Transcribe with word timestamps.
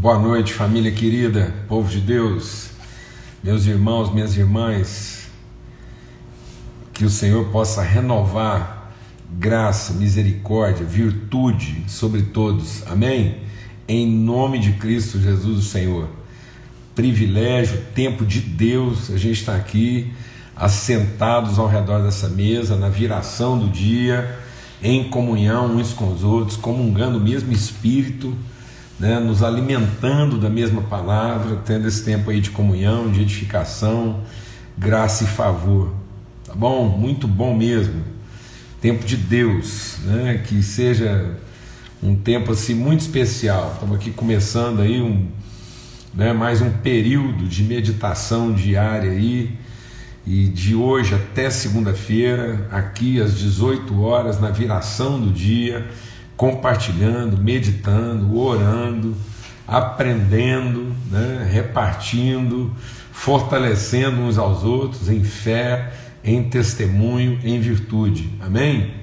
Boa 0.00 0.16
noite, 0.16 0.52
família 0.52 0.92
querida, 0.92 1.52
povo 1.66 1.90
de 1.90 2.00
Deus, 2.00 2.68
meus 3.42 3.66
irmãos, 3.66 4.14
minhas 4.14 4.36
irmãs. 4.36 5.26
Que 6.94 7.04
o 7.04 7.10
Senhor 7.10 7.46
possa 7.46 7.82
renovar 7.82 8.92
graça, 9.28 9.92
misericórdia, 9.92 10.86
virtude 10.86 11.82
sobre 11.88 12.22
todos. 12.22 12.86
Amém? 12.86 13.38
Em 13.88 14.06
nome 14.06 14.60
de 14.60 14.74
Cristo 14.74 15.20
Jesus, 15.20 15.58
o 15.58 15.68
Senhor. 15.68 16.08
Privilégio, 16.94 17.82
tempo 17.92 18.24
de 18.24 18.38
Deus, 18.38 19.10
a 19.10 19.18
gente 19.18 19.40
está 19.40 19.56
aqui 19.56 20.12
assentados 20.54 21.58
ao 21.58 21.66
redor 21.66 22.04
dessa 22.04 22.28
mesa, 22.28 22.76
na 22.76 22.88
viração 22.88 23.58
do 23.58 23.68
dia, 23.68 24.38
em 24.80 25.10
comunhão 25.10 25.74
uns 25.74 25.92
com 25.92 26.12
os 26.12 26.22
outros, 26.22 26.56
comungando 26.56 27.18
o 27.18 27.20
mesmo 27.20 27.52
Espírito 27.52 28.32
né, 28.98 29.20
nos 29.20 29.42
alimentando 29.42 30.38
da 30.38 30.50
mesma 30.50 30.82
palavra, 30.82 31.56
tendo 31.64 31.86
esse 31.86 32.04
tempo 32.04 32.30
aí 32.30 32.40
de 32.40 32.50
comunhão, 32.50 33.10
de 33.10 33.22
edificação, 33.22 34.22
graça 34.76 35.24
e 35.24 35.26
favor. 35.26 35.94
Tá 36.44 36.54
bom? 36.54 36.88
Muito 36.88 37.28
bom 37.28 37.56
mesmo. 37.56 38.02
Tempo 38.80 39.04
de 39.04 39.16
Deus, 39.16 39.98
né, 40.04 40.42
que 40.46 40.62
seja 40.62 41.36
um 42.02 42.16
tempo 42.16 42.52
assim 42.52 42.74
muito 42.74 43.00
especial. 43.00 43.72
Estamos 43.74 43.96
aqui 43.96 44.10
começando 44.10 44.80
aí 44.80 45.00
um, 45.00 45.28
né, 46.14 46.32
mais 46.32 46.60
um 46.60 46.70
período 46.70 47.46
de 47.46 47.62
meditação 47.62 48.52
diária 48.52 49.10
aí. 49.10 49.56
E 50.26 50.46
de 50.46 50.74
hoje 50.74 51.14
até 51.14 51.48
segunda-feira, 51.48 52.68
aqui 52.70 53.18
às 53.20 53.38
18 53.38 53.98
horas, 54.02 54.38
na 54.38 54.50
viração 54.50 55.18
do 55.18 55.32
dia, 55.32 55.86
compartilhando, 56.38 57.36
meditando, 57.36 58.38
orando, 58.38 59.16
aprendendo, 59.66 60.94
né, 61.10 61.48
repartindo, 61.52 62.72
fortalecendo 63.10 64.20
uns 64.20 64.38
aos 64.38 64.62
outros 64.62 65.08
em 65.08 65.24
fé, 65.24 65.92
em 66.22 66.48
testemunho, 66.48 67.40
em 67.42 67.58
virtude. 67.58 68.30
Amém? 68.40 68.94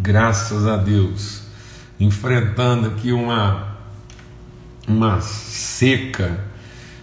Graças 0.00 0.64
a 0.68 0.76
Deus. 0.76 1.42
Enfrentando 1.98 2.86
aqui 2.86 3.10
uma, 3.10 3.78
uma 4.86 5.20
seca 5.20 6.38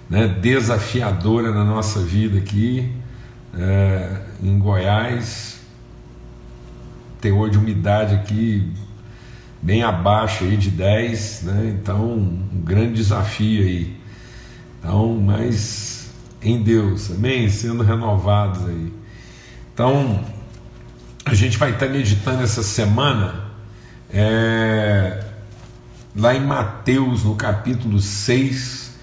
né, 0.10 0.30
desafiadora 0.30 1.52
na 1.52 1.66
nossa 1.66 2.00
vida 2.00 2.38
aqui, 2.38 2.90
é, 3.54 4.22
em 4.42 4.58
Goiás, 4.58 5.51
teor 7.22 7.50
de 7.50 7.58
umidade 7.58 8.16
aqui 8.16 8.74
bem 9.62 9.84
abaixo 9.84 10.44
aí 10.44 10.58
de 10.58 10.72
10, 10.72 11.44
né? 11.44 11.78
Então, 11.80 12.14
um 12.14 12.62
grande 12.64 12.94
desafio 12.94 13.64
aí. 13.64 13.96
Então, 14.80 15.16
mas 15.24 16.10
em 16.42 16.64
Deus, 16.64 17.12
amém? 17.12 17.48
Sendo 17.50 17.84
renovados 17.84 18.68
aí. 18.68 18.92
Então, 19.74 20.20
a 21.24 21.36
gente 21.36 21.58
vai 21.58 21.72
estar 21.72 21.88
meditando 21.88 22.42
essa 22.42 22.64
semana 22.64 23.52
é, 24.12 25.24
lá 26.16 26.34
em 26.34 26.44
Mateus, 26.44 27.24
no 27.24 27.36
capítulo 27.36 28.00
6, 28.00 28.96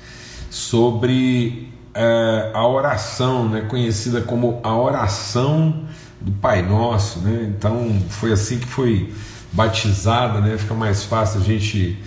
sobre 0.50 1.72
é, 1.94 2.50
a 2.52 2.66
oração, 2.66 3.48
né, 3.48 3.60
conhecida 3.62 4.20
como 4.20 4.60
a 4.64 4.76
oração 4.76 5.87
do 6.20 6.32
Pai 6.32 6.62
Nosso, 6.62 7.20
né? 7.20 7.52
Então 7.56 8.00
foi 8.08 8.32
assim 8.32 8.58
que 8.58 8.66
foi 8.66 9.12
batizada, 9.52 10.40
né? 10.40 10.56
Fica 10.58 10.74
mais 10.74 11.04
fácil 11.04 11.40
a 11.40 11.44
gente 11.44 11.98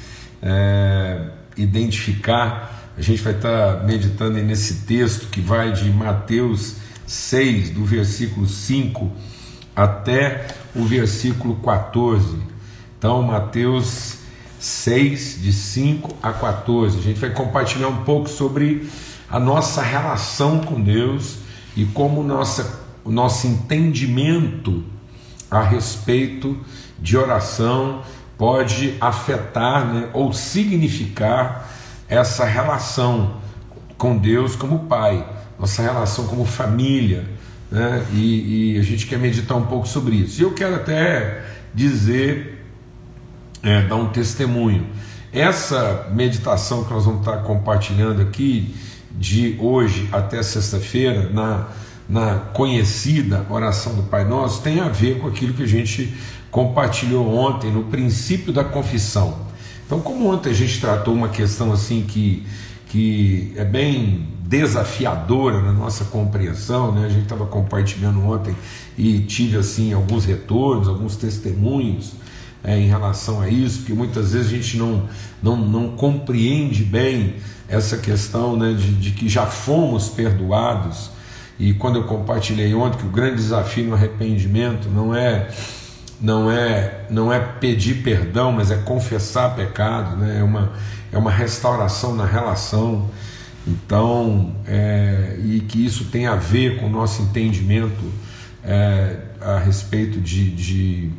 é, 0.42 1.30
identificar. 1.58 2.92
A 2.98 3.02
gente 3.02 3.22
vai 3.22 3.34
estar 3.34 3.84
meditando 3.84 4.38
nesse 4.40 4.86
texto 4.86 5.28
que 5.28 5.42
vai 5.42 5.72
de 5.72 5.90
Mateus 5.90 6.76
6, 7.08 7.72
do 7.72 7.86
versículo 7.86 8.48
5 8.48 9.12
até 9.76 10.48
o 10.76 10.84
versículo 10.86 11.56
14. 11.56 12.38
Então, 12.98 13.22
Mateus 13.24 14.18
6, 14.60 15.42
de 15.42 15.52
5 15.52 16.18
a 16.22 16.32
14. 16.32 17.00
A 17.00 17.02
gente 17.02 17.20
vai 17.20 17.32
compartilhar 17.32 17.88
um 17.88 18.04
pouco 18.04 18.30
sobre 18.30 18.88
a 19.30 19.40
nossa 19.40 19.82
relação 19.82 20.60
com 20.60 20.80
Deus 20.80 21.38
e 21.76 21.86
como 21.86 22.22
nossa 22.22 22.81
o 23.04 23.12
nosso 23.12 23.48
entendimento 23.48 24.84
a 25.50 25.62
respeito 25.62 26.58
de 27.00 27.18
oração 27.18 28.02
pode 28.38 28.96
afetar 29.00 29.86
né, 29.86 30.10
ou 30.14 30.34
significar 30.34 31.70
essa 32.08 32.46
relação 32.46 33.38
com 33.98 34.18
Deus 34.18 34.56
como 34.56 34.80
Pai, 34.80 35.28
nossa 35.60 35.82
relação 35.82 36.26
como 36.26 36.46
família, 36.46 37.26
né, 37.70 38.06
e, 38.12 38.76
e, 38.76 38.80
a 38.80 38.84
gente 38.84 39.06
quer 39.06 39.20
meditar 39.20 39.58
um 39.58 39.66
pouco 39.66 39.88
sobre 39.88 40.16
isso. 40.16 40.42
E 40.42 40.44
eu 40.44 40.54
quero 40.54 40.76
até 40.76 41.46
dizer, 41.74 42.66
é, 43.64 43.84
dar 43.84 43.96
um 43.96 44.10
testemunho. 44.10 44.88
Essa 45.32 46.10
meditação 46.12 46.84
que 46.84 46.92
nós 46.92 47.06
vamos 47.06 47.22
estar 47.22 47.38
compartilhando 47.44 48.22
aqui, 48.22 48.76
de 49.12 49.56
hoje 49.60 50.10
até 50.12 50.42
sexta-feira, 50.42 51.30
na 51.30 51.68
na 52.12 52.36
conhecida 52.36 53.46
oração 53.50 53.96
do 53.96 54.04
Pai 54.04 54.26
Nosso 54.26 54.62
tem 54.62 54.82
a 54.82 54.90
ver 54.90 55.20
com 55.20 55.28
aquilo 55.28 55.54
que 55.54 55.64
a 55.64 55.68
gente 55.68 56.14
compartilhou 56.52 57.34
ontem 57.34 57.72
no 57.72 57.86
princípio 57.86 58.52
da 58.52 58.66
confissão. 58.66 59.38
Então, 59.86 60.02
como 60.02 60.30
ontem 60.30 60.50
a 60.50 60.54
gente 60.54 60.82
tratou 60.82 61.14
uma 61.14 61.30
questão 61.30 61.72
assim 61.72 62.04
que, 62.06 62.46
que 62.88 63.54
é 63.56 63.64
bem 63.64 64.28
desafiadora 64.44 65.62
na 65.62 65.72
nossa 65.72 66.04
compreensão, 66.04 66.92
né? 66.92 67.06
a 67.06 67.10
gente 67.10 67.24
estava 67.24 67.46
compartilhando 67.46 68.22
ontem 68.26 68.54
e 68.98 69.20
tive 69.20 69.56
assim 69.58 69.94
alguns 69.94 70.26
retornos, 70.26 70.90
alguns 70.90 71.16
testemunhos 71.16 72.12
é, 72.62 72.78
em 72.78 72.88
relação 72.88 73.40
a 73.40 73.48
isso, 73.48 73.80
porque 73.80 73.94
muitas 73.94 74.34
vezes 74.34 74.48
a 74.48 74.56
gente 74.58 74.76
não, 74.76 75.08
não, 75.42 75.56
não 75.56 75.92
compreende 75.96 76.84
bem 76.84 77.36
essa 77.70 77.96
questão 77.96 78.58
né, 78.58 78.74
de, 78.74 78.96
de 78.96 79.12
que 79.12 79.30
já 79.30 79.46
fomos 79.46 80.10
perdoados 80.10 81.11
e 81.62 81.76
quando 81.76 81.98
eu 81.98 82.04
compartilhei 82.06 82.74
ontem 82.74 82.98
que 82.98 83.06
o 83.06 83.10
grande 83.10 83.36
desafio 83.36 83.86
no 83.86 83.94
arrependimento 83.94 84.90
não 84.90 85.14
é 85.14 85.48
não 86.20 86.52
é 86.52 87.06
não 87.08 87.32
é 87.32 87.40
pedir 87.40 88.02
perdão, 88.02 88.52
mas 88.52 88.72
é 88.72 88.78
confessar 88.78 89.56
pecado, 89.56 90.18
né? 90.18 90.40
é, 90.40 90.44
uma, 90.44 90.72
é 91.12 91.18
uma 91.20 91.30
restauração 91.30 92.16
na 92.16 92.26
relação. 92.26 93.12
Então, 93.68 94.56
é, 94.66 95.38
e 95.44 95.60
que 95.60 95.86
isso 95.86 96.06
tem 96.06 96.26
a 96.26 96.36
ver 96.36 96.80
com 96.80 96.88
o 96.88 96.90
nosso 96.90 97.22
entendimento 97.22 98.12
é, 98.64 99.18
a 99.40 99.60
respeito 99.60 100.20
de, 100.20 100.50
de, 100.50 101.12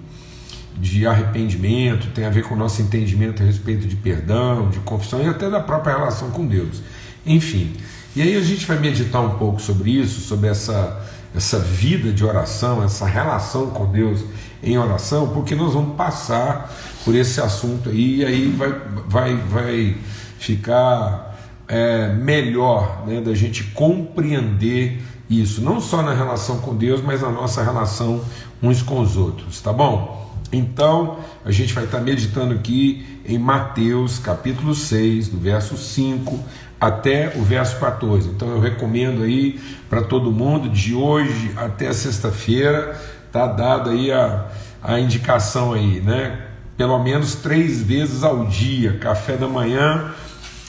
de, 0.76 1.06
arrependimento, 1.06 2.08
tem 2.08 2.24
a 2.24 2.30
ver 2.30 2.42
com 2.42 2.56
o 2.56 2.58
nosso 2.58 2.82
entendimento 2.82 3.44
a 3.44 3.46
respeito 3.46 3.86
de 3.86 3.94
perdão, 3.94 4.68
de 4.70 4.80
confissão 4.80 5.22
e 5.22 5.28
até 5.28 5.48
da 5.48 5.60
própria 5.60 5.96
relação 5.96 6.32
com 6.32 6.44
Deus. 6.44 6.82
Enfim, 7.24 7.76
e 8.14 8.22
aí 8.22 8.36
a 8.36 8.42
gente 8.42 8.66
vai 8.66 8.78
meditar 8.78 9.22
um 9.22 9.38
pouco 9.38 9.60
sobre 9.60 9.90
isso, 9.90 10.20
sobre 10.20 10.48
essa, 10.48 11.00
essa 11.34 11.58
vida 11.58 12.12
de 12.12 12.24
oração, 12.24 12.82
essa 12.82 13.06
relação 13.06 13.70
com 13.70 13.90
Deus 13.90 14.20
em 14.62 14.76
oração, 14.78 15.28
porque 15.28 15.54
nós 15.54 15.72
vamos 15.72 15.96
passar 15.96 16.72
por 17.04 17.14
esse 17.14 17.40
assunto 17.40 17.88
aí, 17.88 18.16
e 18.16 18.24
aí 18.24 18.48
vai, 18.48 18.72
vai, 19.08 19.36
vai 19.36 19.96
ficar 20.38 21.38
é, 21.66 22.12
melhor 22.12 23.04
né, 23.06 23.20
da 23.20 23.34
gente 23.34 23.64
compreender 23.64 25.00
isso, 25.28 25.62
não 25.62 25.80
só 25.80 26.02
na 26.02 26.12
relação 26.12 26.58
com 26.58 26.76
Deus, 26.76 27.00
mas 27.00 27.22
na 27.22 27.30
nossa 27.30 27.62
relação 27.62 28.22
uns 28.62 28.82
com 28.82 29.00
os 29.00 29.16
outros, 29.16 29.60
tá 29.60 29.72
bom? 29.72 30.20
Então, 30.52 31.18
a 31.46 31.50
gente 31.50 31.72
vai 31.72 31.84
estar 31.84 32.00
meditando 32.00 32.52
aqui 32.52 33.20
em 33.24 33.38
Mateus 33.38 34.18
capítulo 34.18 34.74
6, 34.74 35.28
do 35.28 35.38
verso 35.38 35.78
5 35.78 36.38
até 36.82 37.32
o 37.36 37.42
verso 37.44 37.78
14. 37.78 38.28
Então 38.30 38.48
eu 38.48 38.58
recomendo 38.58 39.22
aí 39.22 39.60
para 39.88 40.02
todo 40.02 40.32
mundo, 40.32 40.68
de 40.68 40.92
hoje 40.92 41.52
até 41.56 41.92
sexta-feira, 41.92 43.00
tá 43.30 43.46
dada 43.46 43.92
aí 43.92 44.10
a, 44.10 44.46
a 44.82 44.98
indicação 44.98 45.72
aí, 45.72 46.00
né? 46.00 46.40
Pelo 46.76 46.98
menos 46.98 47.36
três 47.36 47.80
vezes 47.80 48.24
ao 48.24 48.46
dia, 48.46 48.98
café 48.98 49.36
da 49.36 49.46
manhã, 49.46 50.12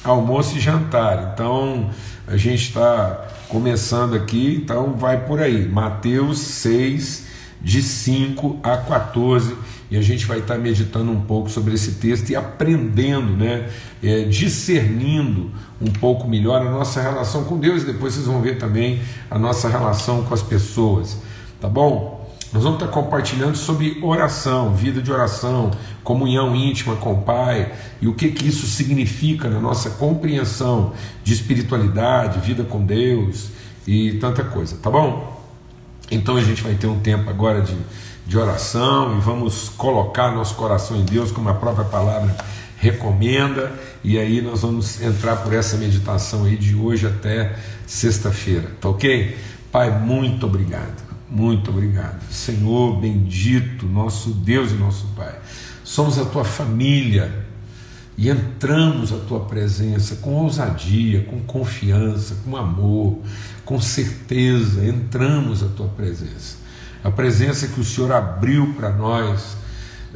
almoço 0.04 0.56
e 0.56 0.60
jantar. 0.60 1.32
Então 1.34 1.90
a 2.28 2.38
gente 2.38 2.62
está 2.62 3.26
começando 3.50 4.14
aqui, 4.14 4.62
então 4.64 4.94
vai 4.94 5.26
por 5.26 5.42
aí. 5.42 5.68
Mateus 5.68 6.38
6, 6.38 7.26
de 7.60 7.82
5 7.82 8.60
a 8.62 8.78
14 8.78 9.58
e 9.94 9.98
a 9.98 10.02
gente 10.02 10.26
vai 10.26 10.40
estar 10.40 10.58
meditando 10.58 11.12
um 11.12 11.22
pouco 11.22 11.52
sobre 11.52 11.76
esse 11.76 11.92
texto 11.92 12.32
e 12.32 12.36
aprendendo, 12.36 13.38
né, 13.38 13.70
é, 14.02 14.24
discernindo 14.24 15.52
um 15.80 15.92
pouco 15.92 16.28
melhor 16.28 16.66
a 16.66 16.72
nossa 16.72 17.00
relação 17.00 17.44
com 17.44 17.60
Deus. 17.60 17.84
E 17.84 17.86
depois 17.86 18.16
vocês 18.16 18.26
vão 18.26 18.42
ver 18.42 18.58
também 18.58 19.04
a 19.30 19.38
nossa 19.38 19.70
relação 19.70 20.24
com 20.24 20.34
as 20.34 20.42
pessoas, 20.42 21.20
tá 21.62 21.70
bom? 21.70 22.28
Nós 22.52 22.64
vamos 22.64 22.82
estar 22.82 22.92
compartilhando 22.92 23.56
sobre 23.56 24.00
oração, 24.02 24.74
vida 24.74 25.00
de 25.00 25.12
oração, 25.12 25.70
comunhão 26.04 26.56
íntima 26.56 26.96
com 26.96 27.14
o 27.14 27.22
Pai 27.22 27.72
e 28.02 28.08
o 28.08 28.16
que, 28.16 28.32
que 28.32 28.48
isso 28.48 28.66
significa 28.66 29.48
na 29.48 29.60
nossa 29.60 29.92
compreensão 29.92 30.94
de 31.24 31.36
espiritualidade, 31.36 32.40
vida 32.40 32.64
com 32.64 32.84
Deus 32.84 33.50
e 33.86 34.14
tanta 34.14 34.44
coisa, 34.44 34.76
tá 34.82 34.90
bom? 34.90 35.40
Então 36.10 36.36
a 36.36 36.42
gente 36.42 36.64
vai 36.64 36.74
ter 36.74 36.88
um 36.88 37.00
tempo 37.00 37.30
agora 37.30 37.62
de, 37.62 37.76
de 38.26 38.38
oração 38.38 39.18
e 39.18 39.22
vamos 39.22 39.70
colocar 39.70 40.32
nosso 40.32 40.56
coração 40.56 40.98
em 40.98 41.06
Deus, 41.06 41.32
como 41.32 41.50
a 41.50 41.54
própria 41.54 41.86
palavra 41.86 42.36
recomenda, 42.78 43.72
e 44.04 44.20
aí 44.20 44.42
nós 44.42 44.62
vamos 44.62 45.02
entrar 45.02 45.38
por 45.38 45.54
essa 45.54 45.78
meditação 45.78 46.44
aí 46.44 46.58
de 46.58 46.76
hoje 46.76 47.08
até 47.08 47.56
sexta-feira, 47.88 48.72
tá 48.82 48.90
ok? 48.90 49.38
Pai, 49.72 49.98
muito 50.00 50.46
obrigado. 50.46 51.02
Muito 51.30 51.72
obrigado. 51.72 52.22
Senhor 52.30 53.00
bendito, 53.00 53.88
nosso 53.88 54.30
Deus 54.30 54.72
e 54.72 54.76
nosso 54.76 55.08
Pai. 55.16 55.34
Somos 55.84 56.20
a 56.20 56.26
tua 56.26 56.46
família 56.46 57.44
e 58.16 58.30
entramos 58.30 59.12
à 59.12 59.18
tua 59.18 59.40
presença 59.40 60.18
com 60.18 60.36
ousadia, 60.36 61.24
com 61.24 61.40
confiança, 61.40 62.38
com 62.46 62.56
amor, 62.56 63.18
com 63.66 63.82
certeza. 63.82 64.86
Entramos 64.86 65.64
à 65.64 65.68
tua 65.68 65.88
presença. 65.88 66.63
A 67.04 67.12
presença 67.12 67.68
que 67.68 67.80
o 67.80 67.84
Senhor 67.84 68.12
abriu 68.12 68.74
para 68.74 68.90
nós 68.90 69.58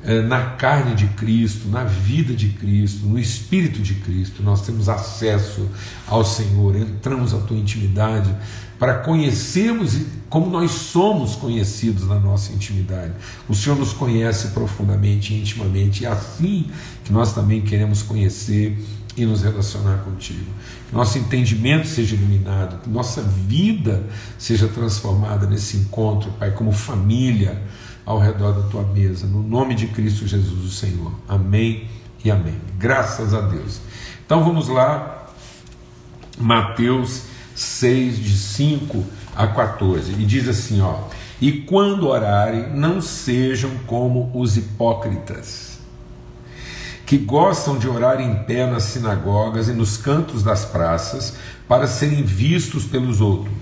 é, 0.04 0.22
na 0.22 0.51
carne 0.51 0.95
de 0.95 1.07
Cristo, 1.07 1.68
na 1.68 1.84
vida 1.84 2.34
de 2.34 2.50
Cristo, 2.50 3.06
no 3.06 3.19
Espírito 3.19 3.81
de 3.81 3.95
Cristo, 3.95 4.42
nós 4.42 4.62
temos 4.62 4.88
acesso 4.88 5.68
ao 6.07 6.24
Senhor, 6.24 6.75
entramos 6.75 7.34
à 7.34 7.39
tua 7.39 7.57
intimidade 7.57 8.34
para 8.80 9.00
conhecermos 9.00 9.98
como 10.30 10.50
nós 10.50 10.72
somos 10.72 11.36
conhecidos 11.36 12.07
na 12.07 12.19
nossa 12.19 12.54
intimidade. 12.54 13.13
O 13.50 13.56
Senhor 13.56 13.78
nos 13.78 13.92
conhece 13.92 14.50
profundamente 14.50 15.34
intimamente, 15.34 16.04
e 16.04 16.06
é 16.06 16.10
assim 16.10 16.68
que 17.04 17.12
nós 17.12 17.34
também 17.34 17.62
queremos 17.62 18.04
conhecer 18.04 18.78
e 19.17 19.25
nos 19.25 19.41
relacionar 19.41 20.03
contigo. 20.03 20.45
Que 20.87 20.95
nosso 20.95 21.17
entendimento 21.17 21.87
seja 21.87 22.15
iluminado, 22.15 22.81
que 22.83 22.89
nossa 22.89 23.21
vida 23.21 24.03
seja 24.37 24.67
transformada 24.67 25.47
nesse 25.47 25.77
encontro, 25.77 26.31
Pai, 26.33 26.51
como 26.51 26.71
família 26.71 27.61
ao 28.05 28.19
redor 28.19 28.53
da 28.53 28.69
tua 28.69 28.83
mesa, 28.83 29.25
no 29.27 29.41
nome 29.41 29.75
de 29.75 29.87
Cristo 29.87 30.27
Jesus, 30.27 30.63
o 30.63 30.69
Senhor. 30.69 31.11
Amém 31.27 31.89
e 32.23 32.31
amém. 32.31 32.55
Graças 32.77 33.33
a 33.33 33.41
Deus. 33.41 33.81
Então 34.25 34.43
vamos 34.43 34.69
lá, 34.69 35.27
Mateus 36.37 37.23
6, 37.55 38.19
de 38.19 38.37
5 38.37 39.03
a 39.35 39.47
14, 39.47 40.11
e 40.13 40.25
diz 40.25 40.47
assim: 40.47 40.79
ó, 40.79 40.99
e 41.41 41.51
quando 41.51 42.07
orarem, 42.07 42.73
não 42.73 43.01
sejam 43.01 43.71
como 43.85 44.31
os 44.33 44.55
hipócritas, 44.57 45.66
que 47.07 47.18
gostam 47.18 47.77
de 47.77 47.88
orar 47.88 48.19
em 48.19 48.44
pé 48.44 48.69
nas 48.69 48.83
sinagogas 48.83 49.69
e 49.69 49.71
nos 49.71 49.95
cantos 49.95 50.44
das 50.44 50.65
praças, 50.65 51.38
para 51.65 51.88
serem 51.88 52.21
vistos 52.21 52.83
pelos 52.83 53.21
outros. 53.21 53.56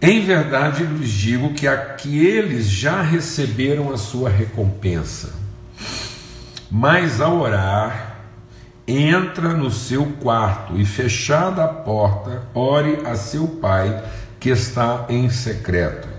Em 0.00 0.24
verdade 0.24 0.84
lhes 0.84 1.10
digo 1.10 1.54
que 1.54 1.66
aqueles 1.66 2.68
já 2.70 3.02
receberam 3.02 3.92
a 3.92 3.98
sua 3.98 4.30
recompensa. 4.30 5.34
Mas 6.70 7.20
ao 7.20 7.40
orar, 7.40 8.18
entra 8.86 9.54
no 9.54 9.72
seu 9.72 10.06
quarto 10.20 10.78
e, 10.78 10.84
fechada 10.84 11.64
a 11.64 11.68
porta, 11.68 12.42
ore 12.54 13.00
a 13.04 13.16
seu 13.16 13.48
pai 13.48 14.04
que 14.38 14.50
está 14.50 15.06
em 15.08 15.28
secreto. 15.30 16.13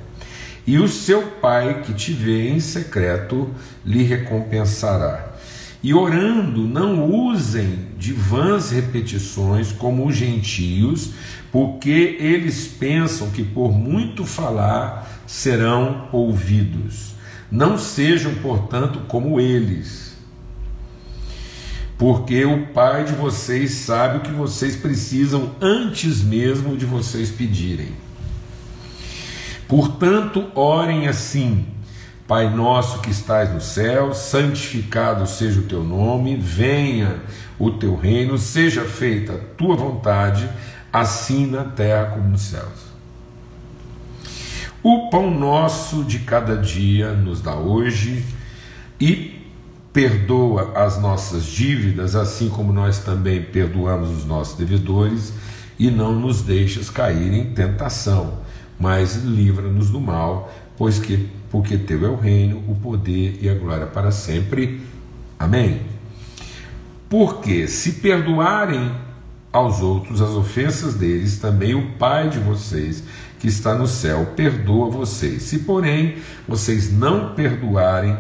E 0.66 0.80
o 0.80 0.88
seu 0.88 1.22
pai 1.24 1.82
que 1.82 1.94
te 1.94 2.12
vê 2.12 2.50
em 2.50 2.60
secreto 2.60 3.50
lhe 3.86 4.04
recompensará. 4.04 5.34
E 5.84 5.94
orando, 5.94 6.62
não 6.62 7.12
usem 7.12 7.90
de 7.98 8.12
vãs 8.12 8.72
repetições 8.72 9.72
como 9.72 10.08
os 10.08 10.16
gentios, 10.16 11.12
porque 11.52 12.18
eles 12.20 12.68
pensam 12.68 13.30
que 13.30 13.44
por 13.44 13.72
muito 13.72 14.26
falar 14.26 15.22
serão 15.28 16.10
ouvidos. 16.12 17.14
Não 17.52 17.78
sejam, 17.78 18.34
portanto, 18.36 19.02
como 19.08 19.40
eles 19.40 20.06
porque 21.98 22.44
o 22.44 22.68
Pai 22.68 23.06
de 23.06 23.14
vocês 23.14 23.72
sabe 23.72 24.18
o 24.18 24.22
que 24.22 24.32
vocês 24.32 24.76
precisam 24.76 25.56
antes 25.62 26.22
mesmo 26.22 26.76
de 26.76 26.86
vocês 26.86 27.32
pedirem. 27.32 28.05
Portanto, 29.68 30.46
orem 30.56 31.08
assim: 31.08 31.66
Pai 32.28 32.50
nosso 32.50 33.02
que 33.02 33.12
estás 33.12 33.54
no 33.54 33.62
céu, 33.62 34.14
santificado 34.14 35.28
seja 35.28 35.60
o 35.60 35.64
teu 35.64 35.84
nome, 35.84 36.36
venha 36.36 37.22
o 37.60 37.72
teu 37.72 37.96
reino, 37.96 38.38
seja 38.38 38.84
feita 38.84 39.34
a 39.34 39.38
tua 39.56 39.76
vontade, 39.76 40.50
assim 40.92 41.46
na 41.46 41.64
terra 41.64 42.08
como 42.08 42.30
nos 42.30 42.42
céus. 42.42 42.86
O 44.82 45.10
pão 45.10 45.32
nosso 45.32 46.04
de 46.04 46.20
cada 46.20 46.56
dia 46.58 47.12
nos 47.12 47.42
dá 47.42 47.56
hoje 47.56 48.24
e 49.00 49.42
perdoa 49.92 50.74
as 50.76 51.00
nossas 51.00 51.46
dívidas, 51.46 52.16
assim 52.16 52.50
como 52.50 52.74
nós 52.74 53.00
também 53.00 53.42
perdoamos 53.42 54.10
os 54.10 54.26
nossos 54.26 54.58
devedores, 54.58 55.34
e 55.80 55.90
não 55.90 56.14
nos 56.14 56.42
deixes 56.42 56.90
cair 56.90 57.34
em 57.34 57.54
tentação, 57.54 58.45
mas 58.80 59.16
livra-nos 59.24 59.90
do 59.90 60.00
mal, 60.00 60.54
pois 60.78 61.00
que 61.00 61.30
porque 61.50 61.78
teu 61.78 62.06
é 62.06 62.10
o 62.10 62.16
reino, 62.16 62.64
o 62.68 62.76
poder 62.76 63.40
e 63.42 63.50
a 63.50 63.54
glória 63.54 63.86
para 63.86 64.12
sempre. 64.12 64.82
Amém. 65.40 65.82
Porque 67.10 67.68
se 67.68 67.94
perdoarem 67.94 68.92
aos 69.52 69.82
outros 69.82 70.22
as 70.22 70.32
ofensas 70.32 70.96
deles, 70.96 71.38
também 71.40 71.74
o 71.74 71.94
Pai 71.94 72.30
de 72.30 72.40
vocês 72.40 73.04
que 73.40 73.48
está 73.48 73.74
no 73.76 73.88
céu 73.88 74.34
perdoa 74.36 74.90
vocês. 74.90 75.44
Se 75.44 75.60
porém 75.60 76.18
vocês 76.48 76.92
não 76.92 77.34
perdoarem 77.34 78.18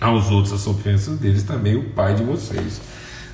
aos 0.00 0.30
outros 0.30 0.52
as 0.52 0.66
ofensas 0.66 1.18
deles, 1.18 1.44
também 1.44 1.76
o 1.76 1.90
Pai 1.90 2.14
de 2.14 2.24
vocês 2.24 2.80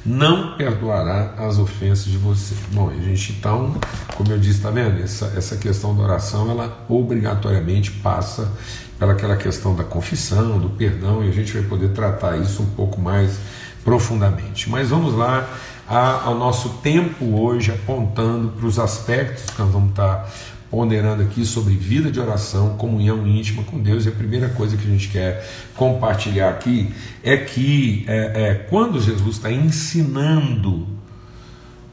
não 0.05 0.57
perdoará 0.57 1.35
as 1.39 1.59
ofensas 1.59 2.07
de 2.07 2.17
vocês. 2.17 2.59
Bom, 2.73 2.91
a 2.91 2.95
gente 2.95 3.33
então, 3.33 3.75
como 4.17 4.33
eu 4.33 4.39
disse, 4.39 4.59
está 4.59 4.71
vendo? 4.71 5.03
Essa, 5.03 5.33
essa 5.37 5.57
questão 5.57 5.95
da 5.95 6.03
oração, 6.03 6.51
ela 6.51 6.85
obrigatoriamente 6.89 7.91
passa 7.91 8.51
pelaquela 8.99 9.37
questão 9.37 9.75
da 9.75 9.85
confissão, 9.85 10.59
do 10.59 10.71
perdão, 10.71 11.23
e 11.25 11.29
a 11.29 11.33
gente 11.33 11.53
vai 11.53 11.63
poder 11.63 11.91
tratar 11.91 12.37
isso 12.37 12.63
um 12.63 12.71
pouco 12.71 13.01
mais 13.01 13.39
profundamente. 13.85 14.69
Mas 14.69 14.89
vamos 14.89 15.15
lá 15.15 15.49
ao 15.89 16.35
nosso 16.35 16.69
tempo 16.83 17.41
hoje, 17.41 17.71
apontando 17.71 18.49
para 18.49 18.67
os 18.67 18.79
aspectos 18.79 19.45
que 19.45 19.63
nós 19.63 19.71
vamos 19.71 19.91
estar 19.91 20.31
ponderando 20.71 21.23
aqui 21.23 21.45
sobre 21.45 21.75
vida 21.75 22.11
de 22.11 22.21
oração, 22.21 22.77
comunhão 22.77 23.27
íntima 23.27 23.63
com 23.63 23.79
Deus, 23.79 24.05
e 24.05 24.09
a 24.09 24.13
primeira 24.13 24.49
coisa 24.51 24.77
que 24.77 24.87
a 24.87 24.91
gente 24.91 25.09
quer 25.09 25.49
compartilhar 25.75 26.51
aqui 26.51 26.93
é 27.23 27.37
que 27.37 28.05
é, 28.07 28.33
é, 28.35 28.55
quando 28.69 29.01
Jesus 29.01 29.37
está 29.37 29.51
ensinando 29.51 30.87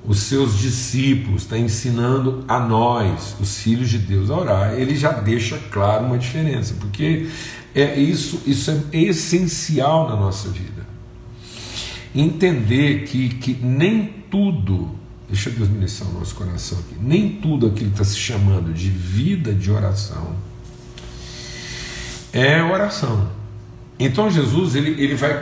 os 0.07 0.19
seus 0.19 0.59
discípulos, 0.59 1.43
está 1.43 1.57
ensinando 1.57 2.43
a 2.47 2.59
nós, 2.59 3.35
os 3.39 3.59
filhos 3.59 3.89
de 3.89 3.97
Deus, 3.97 4.29
a 4.29 4.37
orar, 4.37 4.73
ele 4.73 4.95
já 4.95 5.11
deixa 5.11 5.57
claro 5.71 6.05
uma 6.05 6.17
diferença, 6.17 6.75
porque 6.79 7.27
é 7.73 7.99
isso, 7.99 8.41
isso 8.45 8.71
é 8.71 8.97
essencial 8.97 10.09
na 10.09 10.15
nossa 10.15 10.49
vida. 10.49 10.85
Entender 12.13 13.03
que, 13.05 13.29
que 13.29 13.53
nem 13.53 14.13
tudo 14.29 15.04
Deixa 15.27 15.49
Deus 15.49 15.69
ministrar 15.69 16.09
o 16.09 16.19
nosso 16.19 16.35
coração 16.35 16.77
aqui. 16.79 16.95
Nem 17.01 17.29
tudo 17.41 17.67
aquilo 17.67 17.89
que 17.91 18.01
está 18.01 18.03
se 18.03 18.17
chamando 18.17 18.73
de 18.73 18.89
vida 18.89 19.53
de 19.53 19.71
oração 19.71 20.35
é 22.31 22.61
oração. 22.61 23.29
Então 23.97 24.29
Jesus 24.29 24.75
ele, 24.75 25.01
ele 25.01 25.15
vai, 25.15 25.41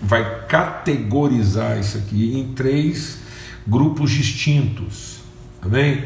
vai 0.00 0.46
categorizar 0.46 1.78
isso 1.78 1.98
aqui 1.98 2.38
em 2.38 2.54
três 2.54 3.18
grupos 3.66 4.10
distintos. 4.10 5.18
Amém? 5.60 6.04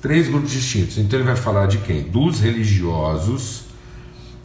Três 0.00 0.28
grupos 0.28 0.50
distintos. 0.50 0.98
Então 0.98 1.18
ele 1.18 1.26
vai 1.26 1.36
falar 1.36 1.66
de 1.66 1.78
quem? 1.78 2.02
Dos 2.02 2.40
religiosos, 2.40 3.62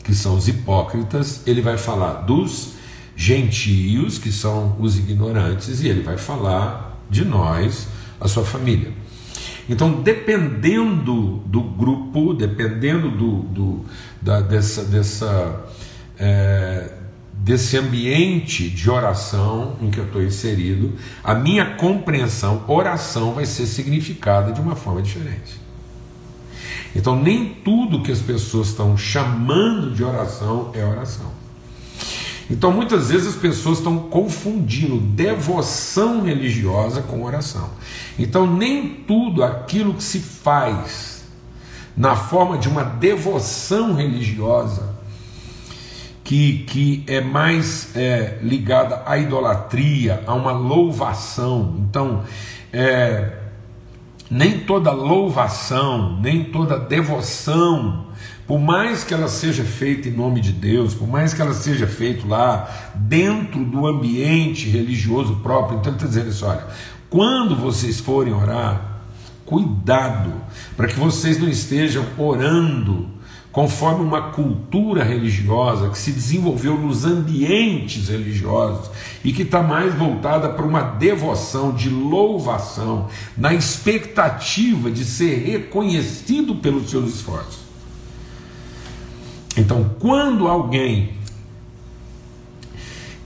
que 0.03 0.13
são 0.13 0.35
os 0.35 0.47
hipócritas, 0.47 1.41
ele 1.47 1.61
vai 1.61 1.77
falar 1.77 2.21
dos 2.21 2.73
gentios, 3.15 4.19
que 4.19 4.31
são 4.31 4.77
os 4.79 4.97
ignorantes, 4.99 5.81
e 5.81 5.87
ele 5.87 6.03
vai 6.03 6.17
falar 6.17 7.03
de 7.09 7.25
nós, 7.25 7.87
a 8.19 8.27
sua 8.27 8.43
família. 8.43 8.91
Então, 9.69 10.01
dependendo 10.01 11.41
do 11.45 11.61
grupo, 11.61 12.33
dependendo 12.33 13.11
do, 13.11 13.41
do 13.41 13.85
da, 14.21 14.39
dessa, 14.39 14.83
dessa, 14.85 15.65
é, 16.17 16.89
desse 17.33 17.77
ambiente 17.77 18.69
de 18.69 18.89
oração 18.89 19.75
em 19.81 19.91
que 19.91 19.99
eu 19.99 20.05
estou 20.05 20.23
inserido, 20.23 20.93
a 21.23 21.35
minha 21.35 21.75
compreensão, 21.75 22.63
oração 22.67 23.33
vai 23.33 23.45
ser 23.45 23.65
significada 23.65 24.53
de 24.53 24.61
uma 24.61 24.75
forma 24.75 25.01
diferente. 25.01 25.59
Então, 26.95 27.21
nem 27.21 27.53
tudo 27.53 28.01
que 28.01 28.11
as 28.11 28.19
pessoas 28.19 28.69
estão 28.69 28.97
chamando 28.97 29.93
de 29.93 30.03
oração 30.03 30.71
é 30.73 30.83
oração. 30.83 31.36
Então, 32.49 32.71
muitas 32.71 33.09
vezes 33.09 33.27
as 33.27 33.35
pessoas 33.35 33.79
estão 33.79 33.97
confundindo 33.97 34.99
devoção 34.99 36.23
religiosa 36.23 37.01
com 37.01 37.23
oração. 37.23 37.69
Então, 38.17 38.47
nem 38.47 38.87
tudo 38.87 39.43
aquilo 39.43 39.93
que 39.93 40.03
se 40.03 40.19
faz 40.19 41.25
na 41.95 42.15
forma 42.15 42.57
de 42.57 42.69
uma 42.69 42.83
devoção 42.83 43.95
religiosa, 43.95 44.95
que, 46.23 46.59
que 46.67 47.03
é 47.07 47.21
mais 47.21 47.95
é, 47.95 48.37
ligada 48.41 49.01
à 49.05 49.17
idolatria, 49.17 50.23
a 50.27 50.33
uma 50.33 50.51
louvação. 50.51 51.75
Então, 51.79 52.23
é, 52.71 53.31
nem 54.29 54.59
toda 54.59 54.91
louvação, 54.91 56.19
nem 56.21 56.45
toda 56.45 56.77
devoção 56.77 58.07
por 58.47 58.59
mais 58.59 59.03
que 59.03 59.13
ela 59.13 59.27
seja 59.27 59.65
feita 59.65 60.07
em 60.07 60.13
nome 60.13 60.39
de 60.39 60.53
Deus, 60.53 60.93
por 60.93 61.07
mais 61.07 61.33
que 61.33 61.41
ela 61.41 61.53
seja 61.53 61.85
feita 61.85 62.25
lá 62.25 62.93
dentro 62.95 63.65
do 63.65 63.85
ambiente 63.85 64.69
religioso 64.69 65.35
próprio, 65.43 65.79
então 65.79 65.91
ele 65.91 65.97
está 65.97 66.07
dizendo 66.07 66.29
isso: 66.29 66.45
olha, 66.45 66.65
quando 67.09 67.57
vocês 67.57 67.99
forem 67.99 68.33
orar, 68.33 68.99
cuidado 69.45 70.31
para 70.77 70.87
que 70.87 70.97
vocês 70.97 71.37
não 71.37 71.49
estejam 71.49 72.05
orando 72.17 73.09
conforme 73.51 74.03
uma 74.03 74.29
cultura 74.31 75.03
religiosa 75.03 75.89
que 75.89 75.97
se 75.97 76.11
desenvolveu 76.11 76.77
nos 76.77 77.05
ambientes 77.05 78.07
religiosos 78.07 78.91
e 79.25 79.33
que 79.33 79.41
está 79.41 79.63
mais 79.63 79.95
voltada 79.95 80.49
para 80.49 80.65
uma 80.65 80.81
devoção 80.81 81.73
de 81.73 81.89
louvação, 81.89 83.07
na 83.35 83.53
expectativa 83.53 84.91
de 84.91 85.03
ser 85.03 85.37
reconhecido 85.37 86.55
pelos 86.55 86.89
seus 86.89 87.15
esforços. 87.15 87.66
Então, 89.57 89.95
quando 89.99 90.47
alguém 90.47 91.17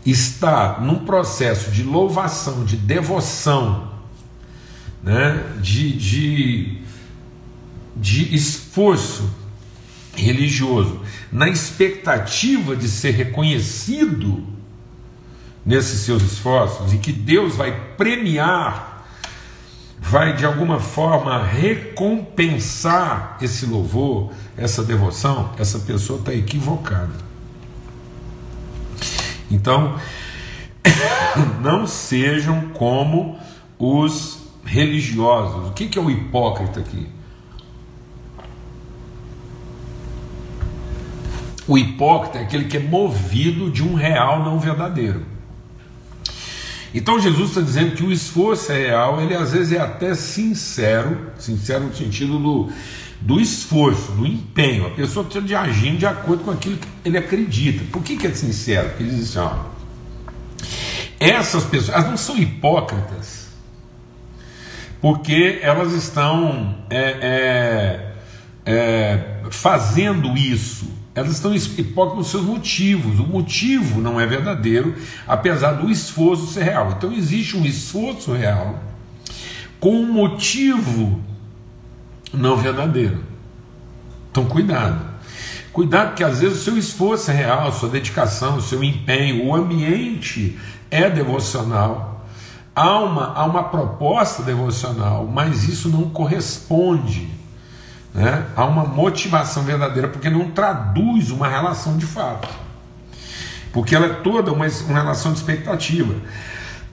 está 0.06 0.80
num 0.80 1.06
processo 1.06 1.70
de 1.72 1.84
louvação, 1.84 2.64
de 2.64 2.78
devoção, 2.78 3.92
né, 5.04 5.44
de, 5.60 5.92
de, 5.92 6.82
de 7.96 8.34
esforço 8.34 9.30
religioso, 10.16 11.02
na 11.32 11.50
expectativa 11.50 12.76
de 12.76 12.88
ser 12.88 13.12
reconhecido 13.12 14.44
nesses 15.66 16.02
seus 16.02 16.24
esforços 16.24 16.94
e 16.94 16.98
que 16.98 17.12
Deus 17.12 17.56
vai 17.56 17.96
premiar 17.96 18.91
vai 20.02 20.36
de 20.36 20.44
alguma 20.44 20.80
forma 20.80 21.46
recompensar 21.46 23.38
esse 23.40 23.68
louvor, 23.68 24.32
essa 24.58 24.84
devoção, 24.84 25.52
essa 25.60 25.78
pessoa 25.80 26.20
está 26.20 26.34
equivocada. 26.34 27.14
Então, 29.50 29.96
não 31.62 31.86
sejam 31.86 32.70
como 32.70 33.40
os 33.78 34.42
religiosos. 34.66 35.70
O 35.70 35.72
que 35.72 35.98
é 35.98 36.02
o 36.02 36.10
hipócrita 36.10 36.80
aqui? 36.80 37.08
O 41.68 41.78
hipócrita 41.78 42.40
é 42.40 42.42
aquele 42.42 42.66
que 42.66 42.78
é 42.78 42.80
movido 42.80 43.70
de 43.70 43.84
um 43.84 43.94
real 43.94 44.44
não 44.44 44.60
verdadeiro. 44.60 45.26
Então 46.94 47.20
Jesus 47.20 47.50
está 47.50 47.62
dizendo 47.62 47.96
que 47.96 48.04
o 48.04 48.12
esforço 48.12 48.72
é 48.72 48.88
real, 48.88 49.22
ele 49.22 49.34
às 49.34 49.54
vezes 49.54 49.72
é 49.72 49.80
até 49.80 50.14
sincero, 50.14 51.32
sincero 51.38 51.86
no 51.86 51.96
sentido 51.96 52.38
do, 52.38 52.70
do 53.22 53.40
esforço, 53.40 54.12
do 54.12 54.26
empenho. 54.26 54.88
A 54.88 54.90
pessoa 54.90 55.24
precisa 55.24 55.46
de 55.46 55.56
agir 55.56 55.96
de 55.96 56.06
acordo 56.06 56.44
com 56.44 56.52
aquilo 56.52 56.78
que 56.78 56.88
ele 57.06 57.18
acredita. 57.18 57.86
Por 57.92 58.04
que, 58.04 58.18
que 58.18 58.28
é 58.28 58.34
sincero? 58.34 58.90
Porque 58.90 59.04
ele 59.04 59.16
diz 59.16 59.36
assim, 59.36 59.40
ó, 59.40 59.72
essas 61.20 61.64
pessoas, 61.64 61.96
elas 61.96 62.10
não 62.10 62.18
são 62.18 62.38
hipócritas, 62.38 63.48
porque 65.00 65.60
elas 65.62 65.94
estão 65.94 66.78
é, 66.90 68.16
é, 68.66 68.72
é, 68.74 69.44
fazendo 69.50 70.36
isso 70.36 71.01
elas 71.14 71.34
estão 71.34 71.54
hipócritas 71.54 72.18
nos 72.18 72.28
seus 72.28 72.44
motivos. 72.44 73.20
O 73.20 73.26
motivo 73.26 74.00
não 74.00 74.20
é 74.20 74.26
verdadeiro, 74.26 74.96
apesar 75.28 75.74
do 75.74 75.90
esforço 75.90 76.48
ser 76.48 76.64
real. 76.64 76.94
Então 76.98 77.12
existe 77.12 77.58
um 77.58 77.66
esforço 77.66 78.34
real 78.34 78.80
com 79.80 79.96
um 79.96 80.12
motivo 80.12 81.20
não 82.34 82.56
verdadeiro. 82.56 83.24
Então 84.32 84.46
cuidado. 84.46 85.12
Cuidado 85.74 86.16
que 86.16 86.24
às 86.24 86.40
vezes 86.40 86.60
o 86.60 86.64
seu 86.64 86.78
esforço 86.78 87.32
é 87.32 87.34
real, 87.34 87.72
sua 87.72 87.90
dedicação, 87.90 88.58
o 88.58 88.62
seu 88.62 88.84
empenho, 88.84 89.46
o 89.46 89.56
ambiente 89.56 90.60
é 90.90 91.10
devocional. 91.10 92.26
Há 92.74 93.00
uma, 93.00 93.34
há 93.34 93.46
uma 93.46 93.64
proposta 93.64 94.44
devocional, 94.44 95.28
mas 95.28 95.68
isso 95.68 95.90
não 95.90 96.10
corresponde 96.10 97.41
né? 98.14 98.46
Há 98.56 98.66
uma 98.66 98.84
motivação 98.84 99.64
verdadeira, 99.64 100.08
porque 100.08 100.30
não 100.30 100.52
traduz 100.52 101.32
uma 101.32 101.48
relação 101.48 101.98
de 101.98 102.06
fato. 102.06 102.48
Porque 103.72 103.96
ela 103.96 104.08
é 104.08 104.14
toda 104.16 104.52
uma, 104.52 104.68
uma 104.68 105.00
relação 105.00 105.32
de 105.32 105.40
expectativa. 105.40 106.14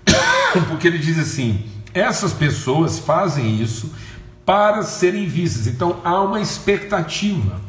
Porque 0.68 0.86
ele 0.86 0.98
diz 0.98 1.18
assim: 1.18 1.66
essas 1.92 2.32
pessoas 2.32 2.98
fazem 2.98 3.60
isso 3.60 3.92
para 4.46 4.82
serem 4.82 5.26
vistas. 5.26 5.66
Então 5.66 6.00
há 6.04 6.20
uma 6.22 6.40
expectativa. 6.40 7.60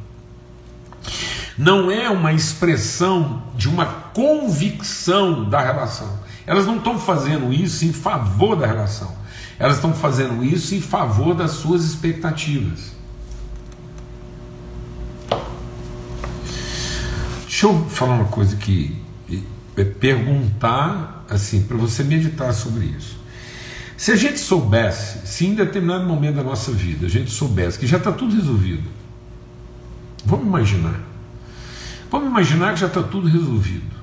Não 1.58 1.92
é 1.92 2.10
uma 2.10 2.32
expressão 2.32 3.44
de 3.56 3.68
uma 3.68 3.86
convicção 4.14 5.50
da 5.50 5.60
relação. 5.60 6.20
Elas 6.46 6.66
não 6.66 6.78
estão 6.78 6.98
fazendo 6.98 7.52
isso 7.52 7.84
em 7.84 7.92
favor 7.92 8.56
da 8.56 8.66
relação. 8.66 9.14
Elas 9.58 9.76
estão 9.76 9.94
fazendo 9.94 10.44
isso 10.44 10.74
em 10.74 10.80
favor 10.80 11.36
das 11.36 11.52
suas 11.52 11.84
expectativas. 11.84 12.99
Deixa 17.50 17.66
eu 17.66 17.84
falar 17.90 18.14
uma 18.14 18.26
coisa 18.26 18.56
que 18.56 18.96
é 19.76 19.84
perguntar 19.84 21.26
assim 21.28 21.64
para 21.64 21.76
você 21.78 22.04
meditar 22.04 22.54
sobre 22.54 22.86
isso. 22.86 23.18
Se 23.98 24.12
a 24.12 24.16
gente 24.16 24.38
soubesse, 24.38 25.26
se 25.26 25.48
em 25.48 25.56
determinado 25.56 26.06
momento 26.06 26.36
da 26.36 26.44
nossa 26.44 26.72
vida 26.72 27.08
a 27.08 27.10
gente 27.10 27.32
soubesse 27.32 27.80
que 27.80 27.88
já 27.88 27.98
está 27.98 28.12
tudo 28.12 28.36
resolvido, 28.36 28.84
vamos 30.24 30.46
imaginar. 30.46 31.02
Vamos 32.12 32.30
imaginar 32.30 32.76
que 32.76 32.82
já 32.82 32.86
está 32.86 33.02
tudo 33.02 33.28
resolvido. 33.28 33.98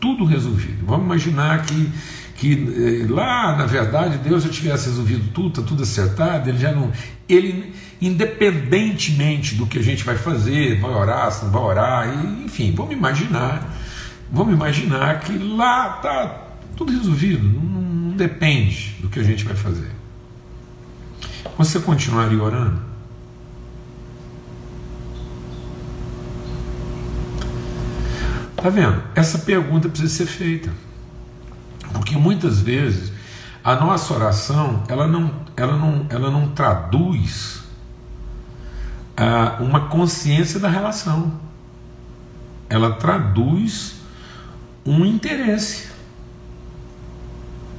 Tudo 0.00 0.24
resolvido. 0.24 0.86
Vamos 0.86 1.04
imaginar 1.04 1.66
que, 1.66 1.92
que 2.36 3.04
eh, 3.04 3.12
lá, 3.12 3.56
na 3.58 3.66
verdade, 3.66 4.16
Deus 4.18 4.42
já 4.42 4.48
tivesse 4.48 4.88
resolvido 4.88 5.30
tudo, 5.34 5.48
está 5.48 5.62
tudo 5.62 5.82
acertado, 5.82 6.48
ele 6.48 6.58
já 6.58 6.72
não. 6.72 6.90
Ele, 7.28 7.74
independentemente 8.06 9.54
do 9.54 9.66
que 9.66 9.78
a 9.78 9.82
gente 9.82 10.04
vai 10.04 10.16
fazer, 10.16 10.78
vai 10.78 10.90
orar, 10.90 11.32
se 11.32 11.44
não 11.44 11.50
vai 11.50 11.62
orar, 11.62 12.24
enfim, 12.44 12.72
vamos 12.74 12.92
imaginar, 12.92 13.74
vamos 14.30 14.52
imaginar 14.52 15.20
que 15.20 15.38
lá 15.38 15.96
está 15.96 16.48
tudo 16.76 16.92
resolvido, 16.92 17.48
não, 17.48 17.80
não 17.80 18.16
depende 18.16 18.96
do 19.00 19.08
que 19.08 19.18
a 19.18 19.22
gente 19.22 19.44
vai 19.44 19.56
fazer. 19.56 19.90
Você 21.56 21.80
continuaria 21.80 22.42
orando? 22.42 22.82
Tá 28.56 28.68
vendo? 28.68 29.02
Essa 29.14 29.38
pergunta 29.38 29.88
precisa 29.88 30.12
ser 30.12 30.26
feita. 30.26 30.70
Porque 31.92 32.16
muitas 32.16 32.60
vezes 32.60 33.12
a 33.62 33.76
nossa 33.76 34.12
oração, 34.12 34.82
ela 34.88 35.06
não, 35.06 35.32
ela 35.56 35.76
não, 35.76 36.06
ela 36.10 36.30
não 36.30 36.48
traduz 36.48 37.63
ah, 39.16 39.58
uma 39.60 39.88
consciência 39.88 40.58
da 40.58 40.68
relação. 40.68 41.32
Ela 42.68 42.92
traduz 42.92 43.96
um 44.84 45.04
interesse. 45.04 45.88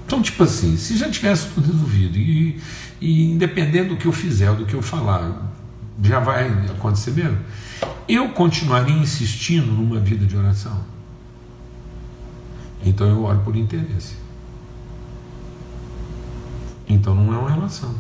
Então, 0.06 0.22
tipo 0.22 0.44
assim, 0.44 0.78
se 0.78 0.98
já 0.98 1.10
tivesse 1.10 1.50
tudo 1.50 1.72
resolvido 1.72 2.18
e, 2.18 2.62
e 3.02 3.32
independente 3.32 3.90
do 3.90 3.98
que 3.98 4.06
eu 4.06 4.12
fizer 4.12 4.54
do 4.54 4.66
que 4.66 4.74
eu 4.74 4.82
falar, 4.82 5.52
já 6.02 6.20
vai 6.20 6.48
acontecer 6.70 7.12
mesmo, 7.12 7.40
eu 8.08 8.30
continuaria 8.30 8.96
insistindo 8.96 9.68
numa 9.68 10.00
vida 10.00 10.26
de 10.26 10.38
oração. 10.38 10.84
Então 12.84 13.08
eu 13.08 13.24
oro 13.24 13.40
por 13.40 13.56
interesse. 13.56 14.16
Então 16.88 17.16
não 17.16 17.34
é 17.34 17.38
uma 17.38 17.50
relação. 17.50 17.96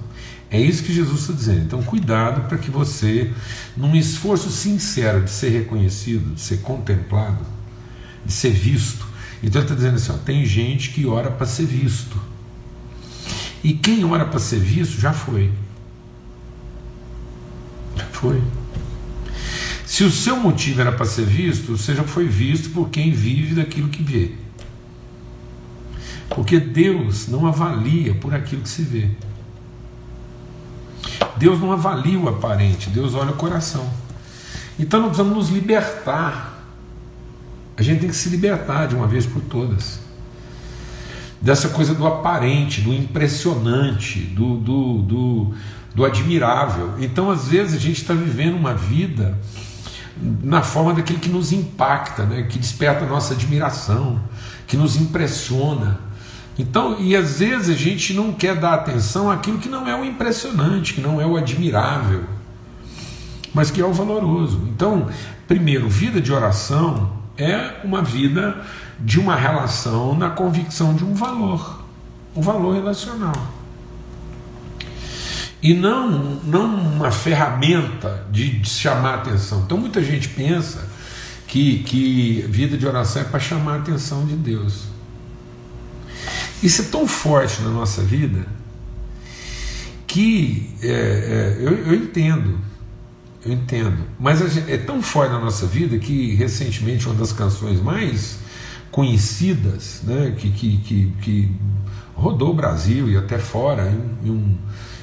É 0.55 0.61
isso 0.61 0.83
que 0.83 0.93
Jesus 0.93 1.19
está 1.19 1.33
dizendo. 1.33 1.63
Então, 1.65 1.83
cuidado 1.83 2.47
para 2.47 2.57
que 2.57 2.71
você, 2.71 3.29
num 3.75 3.93
esforço 3.93 4.49
sincero 4.49 5.21
de 5.21 5.29
ser 5.29 5.49
reconhecido, 5.49 6.33
de 6.33 6.39
ser 6.39 6.61
contemplado, 6.61 7.45
de 8.25 8.31
ser 8.31 8.51
visto. 8.51 9.05
Então, 9.43 9.59
ele 9.61 9.65
está 9.65 9.75
dizendo 9.75 9.95
assim: 9.95 10.13
ó, 10.13 10.17
tem 10.17 10.45
gente 10.45 10.91
que 10.91 11.05
ora 11.05 11.29
para 11.29 11.45
ser 11.45 11.65
visto. 11.65 12.17
E 13.61 13.73
quem 13.73 14.05
ora 14.05 14.23
para 14.23 14.39
ser 14.39 14.61
visto 14.61 14.97
já 14.97 15.11
foi. 15.11 15.51
Já 17.97 18.05
foi. 18.05 18.41
Se 19.85 20.05
o 20.05 20.11
seu 20.11 20.37
motivo 20.37 20.79
era 20.79 20.93
para 20.93 21.05
ser 21.05 21.25
visto, 21.25 21.75
você 21.77 21.93
já 21.93 22.03
foi 22.03 22.29
visto 22.29 22.69
por 22.69 22.87
quem 22.87 23.11
vive 23.11 23.55
daquilo 23.55 23.89
que 23.89 24.01
vê. 24.01 24.31
Porque 26.29 26.61
Deus 26.61 27.27
não 27.27 27.45
avalia 27.45 28.15
por 28.15 28.33
aquilo 28.33 28.61
que 28.61 28.69
se 28.69 28.83
vê. 28.83 29.09
Deus 31.37 31.59
não 31.59 31.71
avalia 31.71 32.19
o 32.19 32.29
aparente, 32.29 32.89
Deus 32.89 33.13
olha 33.13 33.31
o 33.31 33.35
coração. 33.35 33.89
Então 34.79 34.99
nós 34.99 35.09
precisamos 35.09 35.37
nos 35.37 35.49
libertar. 35.49 36.53
A 37.77 37.81
gente 37.81 38.01
tem 38.01 38.09
que 38.09 38.15
se 38.15 38.29
libertar 38.29 38.87
de 38.87 38.95
uma 38.95 39.07
vez 39.07 39.25
por 39.25 39.41
todas. 39.41 39.99
Dessa 41.41 41.69
coisa 41.69 41.93
do 41.93 42.07
aparente, 42.07 42.81
do 42.81 42.93
impressionante, 42.93 44.19
do, 44.19 44.57
do, 44.57 45.01
do, 45.01 45.53
do 45.93 46.05
admirável. 46.05 46.93
Então, 46.99 47.29
às 47.29 47.47
vezes, 47.47 47.75
a 47.75 47.79
gente 47.79 48.01
está 48.01 48.13
vivendo 48.13 48.55
uma 48.55 48.73
vida 48.73 49.37
na 50.41 50.61
forma 50.61 50.93
daquilo 50.93 51.19
que 51.19 51.29
nos 51.29 51.51
impacta, 51.51 52.25
né? 52.25 52.43
que 52.43 52.57
desperta 52.57 53.05
a 53.05 53.07
nossa 53.07 53.33
admiração, 53.33 54.21
que 54.65 54.77
nos 54.77 54.95
impressiona. 54.95 55.99
Então, 56.57 56.99
e 56.99 57.15
às 57.15 57.39
vezes 57.39 57.69
a 57.69 57.77
gente 57.77 58.13
não 58.13 58.31
quer 58.31 58.55
dar 58.55 58.73
atenção 58.73 59.29
àquilo 59.29 59.57
que 59.57 59.67
não 59.67 59.87
é 59.87 59.95
o 59.95 60.05
impressionante, 60.05 60.93
que 60.93 61.01
não 61.01 61.19
é 61.19 61.25
o 61.25 61.35
admirável, 61.35 62.23
mas 63.53 63.69
que 63.69 63.81
é 63.81 63.85
o 63.85 63.91
valoroso. 63.91 64.61
Então, 64.69 65.07
primeiro, 65.47 65.89
vida 65.89 66.21
de 66.21 66.31
oração 66.31 67.11
é 67.37 67.81
uma 67.83 68.01
vida 68.01 68.57
de 68.99 69.19
uma 69.19 69.35
relação 69.35 70.15
na 70.15 70.29
convicção 70.29 70.93
de 70.93 71.03
um 71.03 71.13
valor, 71.13 71.83
um 72.35 72.41
valor 72.41 72.73
relacional. 72.73 73.35
E 75.61 75.73
não, 75.73 76.39
não 76.43 76.75
uma 76.75 77.11
ferramenta 77.11 78.25
de, 78.31 78.59
de 78.59 78.69
chamar 78.69 79.15
atenção. 79.15 79.63
Então 79.65 79.77
muita 79.77 80.01
gente 80.01 80.29
pensa 80.29 80.87
que, 81.47 81.79
que 81.79 82.45
vida 82.47 82.77
de 82.77 82.85
oração 82.85 83.23
é 83.23 83.25
para 83.25 83.39
chamar 83.39 83.73
a 83.73 83.77
atenção 83.77 84.25
de 84.25 84.35
Deus. 84.35 84.94
Isso 86.63 86.81
é 86.81 86.85
tão 86.85 87.07
forte 87.07 87.61
na 87.61 87.69
nossa 87.69 88.01
vida 88.01 88.45
que 90.07 90.73
é, 90.81 90.87
é, 90.87 91.57
eu, 91.59 91.73
eu, 91.87 91.93
entendo, 91.93 92.57
eu 93.45 93.51
entendo, 93.51 93.97
mas 94.17 94.57
é 94.69 94.77
tão 94.77 95.01
forte 95.01 95.31
na 95.31 95.39
nossa 95.39 95.65
vida 95.65 95.97
que 95.97 96.33
recentemente 96.35 97.05
uma 97.05 97.15
das 97.15 97.33
canções 97.33 97.81
mais 97.81 98.37
conhecidas, 98.91 99.99
né, 100.03 100.33
que, 100.37 100.49
que, 100.51 100.77
que, 100.77 101.13
que 101.21 101.51
rodou 102.13 102.51
o 102.51 102.53
Brasil 102.53 103.09
e 103.09 103.17
até 103.17 103.37
fora, 103.37 103.91
em, 103.91 104.27
em, 104.27 104.31
um, 104.31 104.57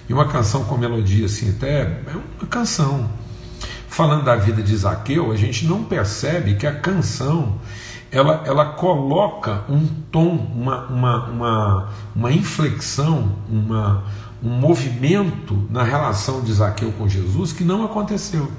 em 0.08 0.14
uma 0.14 0.26
canção 0.28 0.64
com 0.64 0.78
melodia 0.78 1.26
assim, 1.26 1.50
até 1.50 1.82
é 1.82 2.16
uma 2.40 2.48
canção. 2.48 3.10
Falando 3.88 4.24
da 4.24 4.34
vida 4.34 4.62
de 4.62 4.74
Zaqueu, 4.74 5.30
a 5.30 5.36
gente 5.36 5.66
não 5.66 5.84
percebe 5.84 6.54
que 6.54 6.66
a 6.66 6.72
canção 6.72 7.60
ela, 8.12 8.42
ela 8.44 8.66
coloca 8.66 9.64
um 9.70 9.86
tom, 10.10 10.36
uma, 10.54 10.84
uma, 10.86 11.24
uma, 11.24 11.88
uma 12.14 12.30
inflexão, 12.30 13.32
uma, 13.48 14.04
um 14.42 14.50
movimento 14.50 15.66
na 15.70 15.82
relação 15.82 16.42
de 16.42 16.52
Zaqueu 16.52 16.92
com 16.92 17.08
Jesus 17.08 17.52
que 17.52 17.64
não 17.64 17.82
aconteceu. 17.82 18.52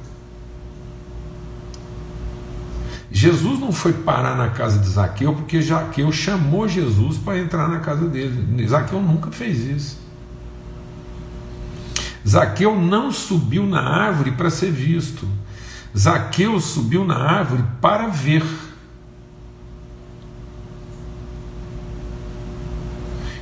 Jesus 3.12 3.60
não 3.60 3.72
foi 3.72 3.94
parar 3.94 4.36
na 4.36 4.50
casa 4.50 4.80
de 4.80 4.90
Zaqueu 4.90 5.36
porque 5.36 5.62
Zaqueu 5.62 6.12
chamou 6.12 6.68
Jesus 6.68 7.20
para 7.20 7.38
entrar 7.38 7.70
na 7.70 7.80
casa 7.80 8.08
dele. 8.08 8.68
Zaqueu 8.68 9.00
nunca 9.00 9.30
fez 9.30 9.60
isso. 9.60 10.00
Zaqueu 12.28 12.76
não 12.76 13.12
subiu 13.12 13.68
na 13.68 13.82
árvore 13.82 14.32
para 14.32 14.50
ser 14.50 14.72
visto. 14.72 15.28
Zaqueu 15.96 16.60
subiu 16.60 17.06
na 17.06 17.16
árvore 17.16 17.64
para 17.80 18.08
ver. 18.08 18.44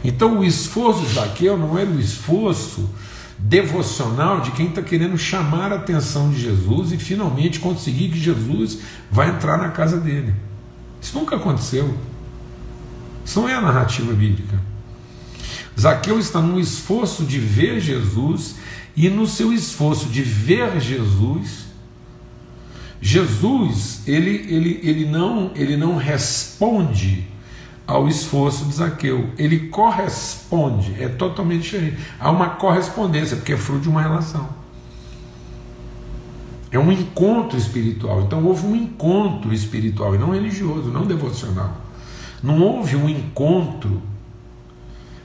Então 0.03 0.39
o 0.39 0.43
esforço 0.43 1.05
de 1.05 1.13
Zaqueu 1.13 1.57
não 1.57 1.77
era 1.77 1.89
o 1.89 1.99
esforço 1.99 2.89
devocional 3.37 4.41
de 4.41 4.51
quem 4.51 4.67
está 4.67 4.81
querendo 4.81 5.17
chamar 5.17 5.71
a 5.71 5.77
atenção 5.77 6.29
de 6.29 6.39
Jesus 6.39 6.91
e 6.91 6.97
finalmente 6.97 7.59
conseguir 7.59 8.09
que 8.09 8.19
Jesus 8.19 8.79
vai 9.09 9.29
entrar 9.29 9.57
na 9.57 9.69
casa 9.69 9.99
dele. 9.99 10.33
Isso 11.01 11.17
nunca 11.17 11.35
aconteceu. 11.35 11.95
Isso 13.25 13.39
não 13.39 13.49
é 13.49 13.55
a 13.55 13.61
narrativa 13.61 14.13
bíblica. 14.13 14.59
Zaqueu 15.79 16.19
está 16.19 16.41
no 16.41 16.59
esforço 16.59 17.23
de 17.23 17.39
ver 17.39 17.79
Jesus 17.79 18.55
e 18.95 19.09
no 19.09 19.25
seu 19.25 19.53
esforço 19.53 20.07
de 20.07 20.21
ver 20.21 20.79
Jesus, 20.79 21.65
Jesus 23.01 24.01
ele, 24.05 24.45
ele, 24.47 24.79
ele, 24.83 25.05
não, 25.05 25.51
ele 25.55 25.75
não 25.75 25.95
responde 25.95 27.27
ao 27.91 28.07
esforço 28.07 28.65
de 28.65 28.75
Zaqueu. 28.75 29.29
Ele 29.37 29.67
corresponde, 29.67 30.95
é 30.97 31.09
totalmente 31.09 31.63
diferente. 31.63 31.97
Há 32.19 32.31
uma 32.31 32.51
correspondência, 32.51 33.35
porque 33.35 33.51
é 33.51 33.57
fruto 33.57 33.81
de 33.81 33.89
uma 33.89 34.01
relação. 34.01 34.47
É 36.71 36.79
um 36.79 36.89
encontro 36.89 37.57
espiritual. 37.57 38.21
Então 38.21 38.45
houve 38.45 38.65
um 38.65 38.75
encontro 38.75 39.53
espiritual, 39.53 40.15
e 40.15 40.17
não 40.17 40.31
religioso, 40.31 40.89
não 40.89 41.05
devocional. 41.05 41.75
Não 42.41 42.61
houve 42.61 42.95
um 42.95 43.09
encontro, 43.09 44.01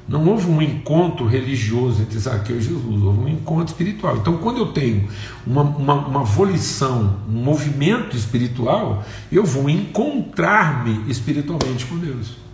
não 0.09 0.29
houve 0.29 0.51
um 0.51 0.61
encontro 0.61 1.25
religioso 1.25 2.03
entre 2.03 2.19
Zaqueu 2.19 2.59
e 2.59 2.61
Jesus, 2.61 3.03
houve 3.03 3.21
um 3.21 3.29
encontro 3.29 3.67
espiritual. 3.67 4.17
Então, 4.17 4.39
quando 4.39 4.59
eu 4.59 4.73
tenho 4.73 5.09
uma, 5.47 5.63
uma, 5.63 5.95
uma 5.95 6.25
volição, 6.25 7.17
um 7.29 7.43
movimento 7.45 8.17
espiritual, 8.17 9.05
eu 9.31 9.45
vou 9.45 9.71
encontrar-me 9.71 11.09
espiritualmente 11.09 11.87
com 11.87 11.97
Deus 11.97 12.46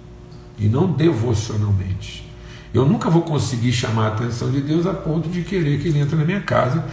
e 0.62 0.68
não 0.68 0.92
devocionalmente. 0.92 2.24
Eu 2.72 2.86
nunca 2.86 3.10
vou 3.10 3.22
conseguir 3.22 3.72
chamar 3.72 4.04
a 4.04 4.08
atenção 4.14 4.50
de 4.50 4.60
Deus 4.60 4.86
a 4.86 4.94
ponto 4.94 5.28
de 5.28 5.42
querer 5.42 5.80
que 5.80 5.88
Ele 5.88 5.98
entre 5.98 6.16
na 6.16 6.24
minha 6.24 6.40
casa, 6.40 6.84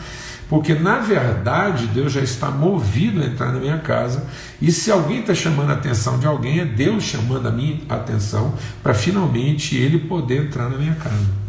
porque 0.49 0.73
na 0.73 0.97
verdade 0.97 1.85
Deus 1.87 2.11
já 2.11 2.21
está 2.21 2.49
movido 2.49 3.21
a 3.21 3.25
entrar 3.25 3.53
na 3.53 3.59
minha 3.59 3.77
casa, 3.77 4.25
e 4.59 4.71
se 4.71 4.91
alguém 4.91 5.19
está 5.19 5.33
chamando 5.35 5.69
a 5.69 5.73
atenção 5.73 6.17
de 6.17 6.25
alguém, 6.25 6.59
é 6.59 6.65
Deus 6.65 7.03
chamando 7.03 7.47
a 7.47 7.51
minha 7.51 7.79
atenção 7.87 8.55
para 8.81 8.93
finalmente 8.93 9.77
Ele 9.77 9.99
poder 9.99 10.47
entrar 10.47 10.67
na 10.69 10.77
minha 10.77 10.95
casa. 10.95 11.39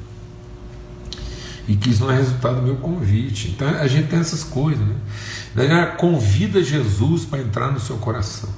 E 1.67 1.75
que 1.75 1.89
isso 1.89 2.05
não 2.05 2.13
é 2.13 2.17
resultado 2.17 2.57
do 2.57 2.63
meu 2.63 2.77
convite. 2.77 3.49
Então 3.49 3.69
a 3.69 3.87
gente 3.87 4.09
tem 4.09 4.19
essas 4.19 4.43
coisas. 4.43 4.85
Né? 5.55 5.87
Convida 5.99 6.63
Jesus 6.63 7.25
para 7.25 7.39
entrar 7.39 7.71
no 7.71 7.79
seu 7.79 7.97
coração 7.97 8.49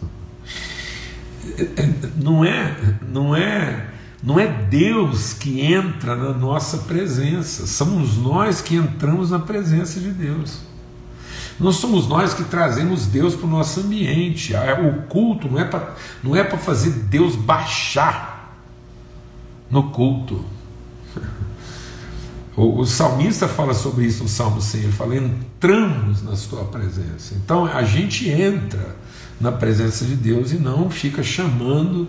não 2.16 2.44
é, 2.44 2.76
não 3.08 3.36
é, 3.36 3.86
não 4.22 4.38
é 4.38 4.46
Deus 4.46 5.32
que 5.32 5.60
entra 5.60 6.14
na 6.14 6.32
nossa 6.32 6.78
presença, 6.78 7.66
somos 7.66 8.16
nós 8.16 8.60
que 8.60 8.76
entramos 8.76 9.30
na 9.30 9.38
presença 9.38 9.98
de 9.98 10.10
Deus. 10.10 10.60
Não 11.58 11.72
somos 11.72 12.08
nós 12.08 12.34
que 12.34 12.44
trazemos 12.44 13.06
Deus 13.06 13.34
para 13.34 13.46
o 13.46 13.50
nosso 13.50 13.80
ambiente. 13.80 14.52
O 14.54 15.02
culto 15.02 15.48
não 15.48 15.58
é 15.58 15.64
para 15.64 15.94
não 16.22 16.34
é 16.34 16.42
para 16.42 16.58
fazer 16.58 16.90
Deus 16.90 17.36
baixar 17.36 18.56
no 19.70 19.90
culto. 19.90 20.44
O, 22.54 22.80
o, 22.80 22.86
salmista 22.86 23.48
fala 23.48 23.72
sobre 23.72 24.04
isso 24.04 24.24
no 24.24 24.28
Salmo 24.28 24.60
100, 24.60 24.82
ele 24.82 24.92
fala: 24.92 25.16
entramos 25.16 26.22
na 26.22 26.36
sua 26.36 26.64
presença. 26.64 27.34
Então 27.34 27.64
a 27.64 27.82
gente 27.82 28.28
entra 28.28 28.94
na 29.42 29.52
presença 29.52 30.04
de 30.04 30.14
Deus 30.14 30.52
e 30.52 30.56
não 30.56 30.88
fica 30.88 31.22
chamando 31.22 32.08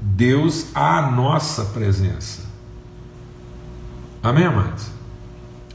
Deus 0.00 0.66
à 0.74 1.10
nossa 1.10 1.64
presença. 1.64 2.42
Amém, 4.22 4.44
amados? 4.44 4.86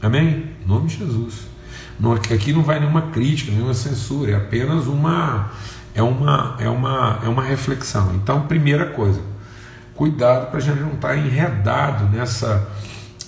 Amém? 0.00 0.52
Em 0.64 0.68
nome 0.68 0.86
de 0.86 0.98
Jesus. 0.98 1.52
Aqui 2.32 2.52
não 2.52 2.62
vai 2.62 2.80
nenhuma 2.80 3.02
crítica, 3.10 3.52
nenhuma 3.52 3.74
censura, 3.74 4.32
é 4.32 4.34
apenas 4.36 4.86
uma 4.86 5.50
é 5.94 6.02
uma 6.02 6.56
é 6.58 6.68
uma 6.68 7.20
é 7.22 7.28
uma 7.28 7.42
reflexão. 7.42 8.14
Então, 8.14 8.46
primeira 8.46 8.86
coisa, 8.86 9.20
cuidado 9.94 10.50
para 10.50 10.58
a 10.58 10.60
gente 10.60 10.80
não 10.80 10.94
estar 10.94 11.08
tá 11.08 11.16
enredado 11.16 12.04
nessa 12.06 12.68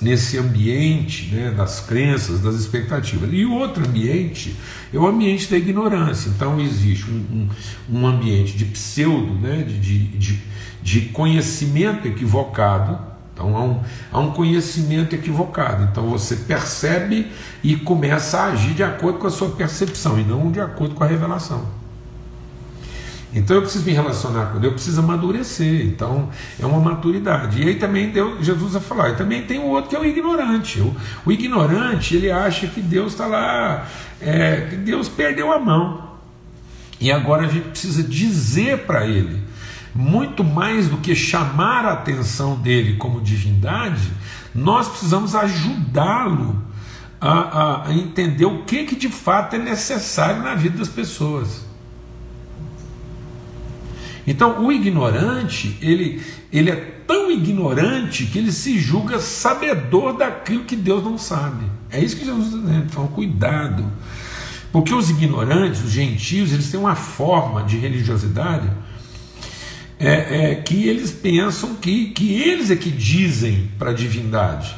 nesse 0.04 0.36
ambiente 0.36 1.34
né, 1.34 1.50
das 1.50 1.80
crenças, 1.80 2.40
das 2.40 2.56
expectativas. 2.56 3.30
E 3.32 3.46
outro 3.46 3.84
ambiente 3.84 4.54
é 4.92 4.98
o 4.98 5.06
ambiente 5.06 5.50
da 5.50 5.56
ignorância. 5.56 6.28
Então 6.28 6.60
existe 6.60 7.10
um, 7.10 7.48
um, 7.90 8.00
um 8.00 8.06
ambiente 8.06 8.56
de 8.56 8.66
pseudo, 8.66 9.34
né, 9.34 9.62
de, 9.62 9.78
de, 9.78 10.42
de, 10.82 11.00
conhecimento 11.08 12.06
equivocado. 12.06 12.98
Então 13.32 13.56
há 13.56 13.62
um, 13.62 13.80
há 14.12 14.20
um 14.20 14.30
conhecimento 14.32 15.14
equivocado. 15.14 15.88
Então 15.90 16.06
você 16.06 16.36
percebe 16.36 17.26
e 17.62 17.74
começa 17.74 18.40
a 18.40 18.46
agir 18.52 18.74
de 18.74 18.82
acordo 18.82 19.18
com 19.18 19.26
a 19.26 19.30
sua 19.30 19.52
percepção 19.52 20.20
e 20.20 20.22
não 20.22 20.52
de 20.52 20.60
acordo 20.60 20.94
com 20.94 21.02
a 21.02 21.06
revelação. 21.06 21.83
Então 23.34 23.56
eu 23.56 23.62
preciso 23.62 23.84
me 23.84 23.92
relacionar 23.92 24.46
com 24.46 24.60
Deus, 24.60 24.64
eu 24.64 24.72
preciso 24.72 25.00
amadurecer. 25.00 25.86
Então 25.86 26.30
é 26.58 26.64
uma 26.64 26.78
maturidade. 26.78 27.60
E 27.60 27.68
aí 27.68 27.74
também 27.74 28.10
Deus, 28.10 28.44
Jesus 28.46 28.74
vai 28.74 28.82
falar. 28.82 29.10
E 29.10 29.16
também 29.16 29.42
tem 29.42 29.58
o 29.58 29.64
outro 29.64 29.90
que 29.90 29.96
é 29.96 29.98
o 29.98 30.04
ignorante. 30.04 30.80
O, 30.80 30.94
o 31.26 31.32
ignorante 31.32 32.14
ele 32.14 32.30
acha 32.30 32.68
que 32.68 32.80
Deus 32.80 33.12
está 33.12 33.26
lá, 33.26 33.88
é, 34.20 34.68
que 34.70 34.76
Deus 34.76 35.08
perdeu 35.08 35.52
a 35.52 35.58
mão. 35.58 36.14
E 37.00 37.10
agora 37.10 37.46
a 37.46 37.48
gente 37.48 37.68
precisa 37.68 38.02
dizer 38.02 38.86
para 38.86 39.04
ele, 39.04 39.42
muito 39.92 40.44
mais 40.44 40.88
do 40.88 40.98
que 40.98 41.14
chamar 41.14 41.84
a 41.84 41.92
atenção 41.92 42.56
dele 42.56 42.96
como 42.96 43.20
divindade, 43.20 44.12
nós 44.54 44.88
precisamos 44.88 45.34
ajudá-lo 45.34 46.62
a, 47.20 47.30
a, 47.30 47.88
a, 47.88 47.94
entender 47.94 48.44
o 48.44 48.62
que, 48.62 48.84
que 48.84 48.94
de 48.94 49.08
fato 49.08 49.56
é 49.56 49.58
necessário 49.58 50.42
na 50.42 50.54
vida 50.54 50.78
das 50.78 50.88
pessoas. 50.88 51.63
Então, 54.26 54.64
o 54.64 54.72
ignorante, 54.72 55.76
ele, 55.82 56.22
ele 56.52 56.70
é 56.70 56.76
tão 57.06 57.30
ignorante 57.30 58.24
que 58.24 58.38
ele 58.38 58.52
se 58.52 58.78
julga 58.78 59.18
sabedor 59.20 60.16
daquilo 60.16 60.64
que 60.64 60.76
Deus 60.76 61.04
não 61.04 61.18
sabe. 61.18 61.66
É 61.90 62.02
isso 62.02 62.16
que 62.16 62.24
Jesus 62.24 62.46
está 62.46 62.58
dizendo. 62.58 62.86
Então, 62.90 63.06
cuidado. 63.08 63.84
Porque 64.72 64.94
os 64.94 65.10
ignorantes, 65.10 65.84
os 65.84 65.90
gentios, 65.90 66.52
eles 66.52 66.70
têm 66.70 66.80
uma 66.80 66.96
forma 66.96 67.62
de 67.64 67.76
religiosidade 67.76 68.68
é, 69.98 70.50
é, 70.50 70.54
que 70.56 70.88
eles 70.88 71.12
pensam 71.12 71.74
que, 71.76 72.10
que 72.10 72.42
eles 72.42 72.70
é 72.70 72.76
que 72.76 72.90
dizem 72.90 73.70
para 73.78 73.90
a 73.90 73.94
divindade. 73.94 74.74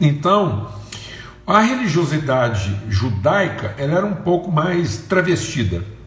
Então, 0.00 0.72
a 1.46 1.60
religiosidade 1.60 2.74
judaica 2.88 3.74
ela 3.76 3.98
era 3.98 4.06
um 4.06 4.14
pouco 4.14 4.50
mais 4.50 4.98
travestida 4.98 5.97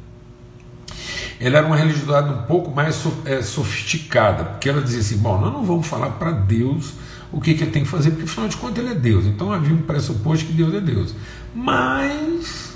ela 1.42 1.58
era 1.58 1.66
uma 1.66 1.76
religiosidade 1.76 2.32
um 2.32 2.44
pouco 2.44 2.70
mais 2.70 3.04
é, 3.26 3.42
sofisticada, 3.42 4.44
porque 4.44 4.70
ela 4.70 4.82
dizia 4.82 5.00
assim: 5.00 5.18
bom, 5.18 5.42
nós 5.42 5.52
não 5.52 5.64
vamos 5.64 5.88
falar 5.88 6.12
para 6.12 6.32
Deus 6.32 6.94
o 7.32 7.42
que, 7.42 7.56
que 7.56 7.64
ele 7.64 7.72
tem 7.72 7.84
que 7.84 7.90
fazer, 7.90 8.12
porque 8.12 8.26
afinal 8.26 8.48
de 8.48 8.58
contas 8.58 8.84
ele 8.84 8.94
é 8.94 8.96
Deus, 8.96 9.26
então 9.26 9.52
havia 9.52 9.74
um 9.74 9.82
pressuposto 9.82 10.46
que 10.46 10.54
Deus 10.54 10.74
é 10.74 10.80
Deus. 10.80 11.16
Mas 11.56 12.72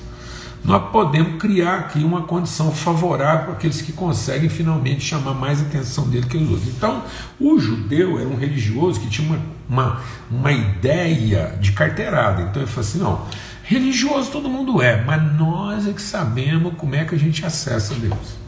nós 0.63 0.89
podemos 0.91 1.39
criar 1.39 1.75
aqui 1.75 2.03
uma 2.03 2.23
condição 2.23 2.71
favorável 2.71 3.45
para 3.45 3.53
aqueles 3.53 3.83
que 3.83 3.91
conseguem 3.91 4.49
finalmente 4.49 5.01
chamar 5.01 5.35
mais 5.35 5.61
atenção 5.61 6.09
dele 6.09 6.25
que 6.25 6.37
os 6.37 6.49
outros. 6.49 6.67
Então, 6.69 7.03
o 7.39 7.59
judeu 7.59 8.19
era 8.19 8.27
um 8.27 8.35
religioso 8.35 8.99
que 8.99 9.07
tinha 9.07 9.27
uma, 9.27 9.39
uma, 9.69 10.01
uma 10.31 10.51
ideia 10.51 11.55
de 11.61 11.71
carteirada. 11.71 12.41
Então 12.41 12.63
ele 12.63 12.71
falou 12.71 12.89
assim: 12.89 12.97
não, 12.97 13.27
religioso 13.63 14.31
todo 14.31 14.49
mundo 14.49 14.81
é, 14.81 15.03
mas 15.03 15.21
nós 15.37 15.87
é 15.87 15.93
que 15.93 16.01
sabemos 16.01 16.73
como 16.77 16.95
é 16.95 17.05
que 17.05 17.13
a 17.13 17.19
gente 17.19 17.45
acessa 17.45 17.93
Deus. 17.93 18.44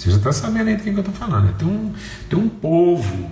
Você 0.00 0.10
já 0.10 0.16
está 0.16 0.32
sabendo 0.32 0.68
aí 0.68 0.76
de 0.76 0.82
quem 0.82 0.94
que 0.94 0.98
eu 0.98 1.04
estou 1.04 1.14
falando. 1.14 1.44
Né? 1.44 1.54
Tem, 1.58 1.68
um, 1.68 1.92
tem 2.30 2.38
um 2.38 2.48
povo 2.48 3.30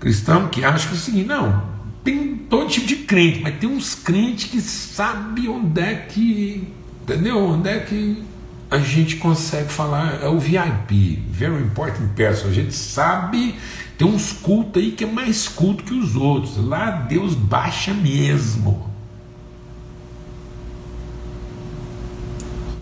cristão 0.00 0.48
que 0.48 0.64
acha 0.64 0.88
que 0.88 0.96
seguinte, 0.96 1.28
não, 1.28 1.62
tem 2.02 2.34
todo 2.34 2.68
tipo 2.68 2.88
de 2.88 2.96
crente, 2.96 3.40
mas 3.40 3.56
tem 3.58 3.70
uns 3.70 3.94
crentes 3.94 4.50
que 4.50 4.60
sabem 4.60 5.48
onde 5.48 5.80
é 5.80 5.94
que, 5.94 6.66
entendeu? 7.02 7.38
Onde 7.38 7.68
é 7.68 7.78
que 7.78 8.24
a 8.68 8.78
gente 8.78 9.16
consegue 9.16 9.70
falar, 9.70 10.20
é 10.22 10.26
o 10.26 10.40
VIP, 10.40 11.22
Very 11.30 11.62
Important 11.62 12.08
Person, 12.16 12.48
a 12.48 12.52
gente 12.52 12.74
sabe, 12.74 13.54
tem 13.96 14.08
uns 14.08 14.32
cultos 14.32 14.82
aí 14.82 14.90
que 14.90 15.04
é 15.04 15.06
mais 15.06 15.46
culto 15.46 15.84
que 15.84 15.94
os 15.94 16.16
outros, 16.16 16.56
lá 16.56 16.90
Deus 16.90 17.36
baixa 17.36 17.94
mesmo. 17.94 18.89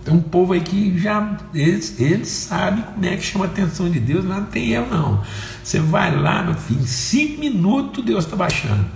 Tem 0.09 0.17
um 0.17 0.23
povo 0.23 0.55
aí 0.55 0.63
que 0.63 0.99
já 0.99 1.37
eles, 1.53 2.01
eles 2.01 2.29
sabem 2.29 2.83
como 2.83 3.05
é 3.05 3.15
que 3.15 3.23
chama 3.23 3.45
a 3.45 3.49
atenção 3.49 3.91
de 3.91 4.01
Deus, 4.01 4.25
lá 4.25 4.37
não 4.41 4.47
tem 4.47 4.69
eu 4.69 4.87
não. 4.87 5.23
Você 5.63 5.81
vai 5.81 6.17
lá, 6.17 6.43
no 6.43 6.55
fim, 6.55 6.77
em 6.77 6.87
cinco 6.87 7.41
minutos 7.41 8.03
Deus 8.03 8.25
está 8.25 8.35
baixando. 8.35 8.87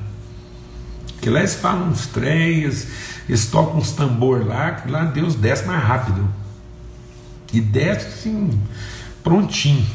Que 1.21 1.29
lá 1.29 1.41
eles 1.41 1.55
falam 1.55 1.91
uns 1.91 2.07
três, 2.07 2.89
eles 3.29 3.45
tocam 3.45 3.77
uns 3.77 3.93
tambor 3.93 4.47
lá, 4.47 4.71
que 4.71 4.91
lá 4.91 5.05
Deus 5.05 5.35
desce 5.35 5.67
mais 5.67 5.85
rápido. 5.85 6.27
E 7.53 7.61
desce 7.61 8.07
assim, 8.07 8.59
prontinho. 9.23 9.87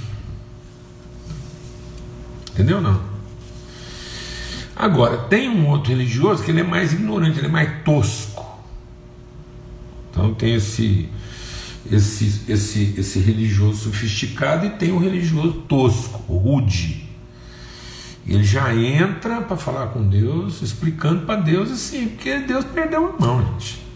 Entendeu 2.53 2.79
não? 2.79 3.01
Agora, 4.75 5.17
tem 5.17 5.49
um 5.49 5.67
outro 5.67 5.89
religioso 5.89 6.43
que 6.43 6.51
ele 6.51 6.59
é 6.59 6.63
mais 6.63 6.93
ignorante, 6.93 7.39
ele 7.39 7.47
é 7.47 7.49
mais 7.49 7.83
tosco. 7.83 8.36
Então 10.17 10.33
tem 10.33 10.55
esse, 10.55 11.07
esse, 11.91 12.41
esse, 12.49 12.95
esse 12.97 13.19
religioso 13.19 13.83
sofisticado 13.83 14.65
e 14.65 14.71
tem 14.71 14.91
o 14.91 14.97
religioso 14.97 15.53
tosco, 15.67 16.33
rude. 16.33 17.07
Ele 18.27 18.43
já 18.43 18.75
entra 18.75 19.41
para 19.41 19.55
falar 19.55 19.87
com 19.87 20.01
Deus, 20.01 20.63
explicando 20.63 21.25
para 21.27 21.39
Deus 21.39 21.71
assim, 21.71 22.07
porque 22.07 22.39
Deus 22.39 22.65
perdeu 22.65 23.15
a 23.15 23.21
mão, 23.21 23.45
gente. 23.53 23.86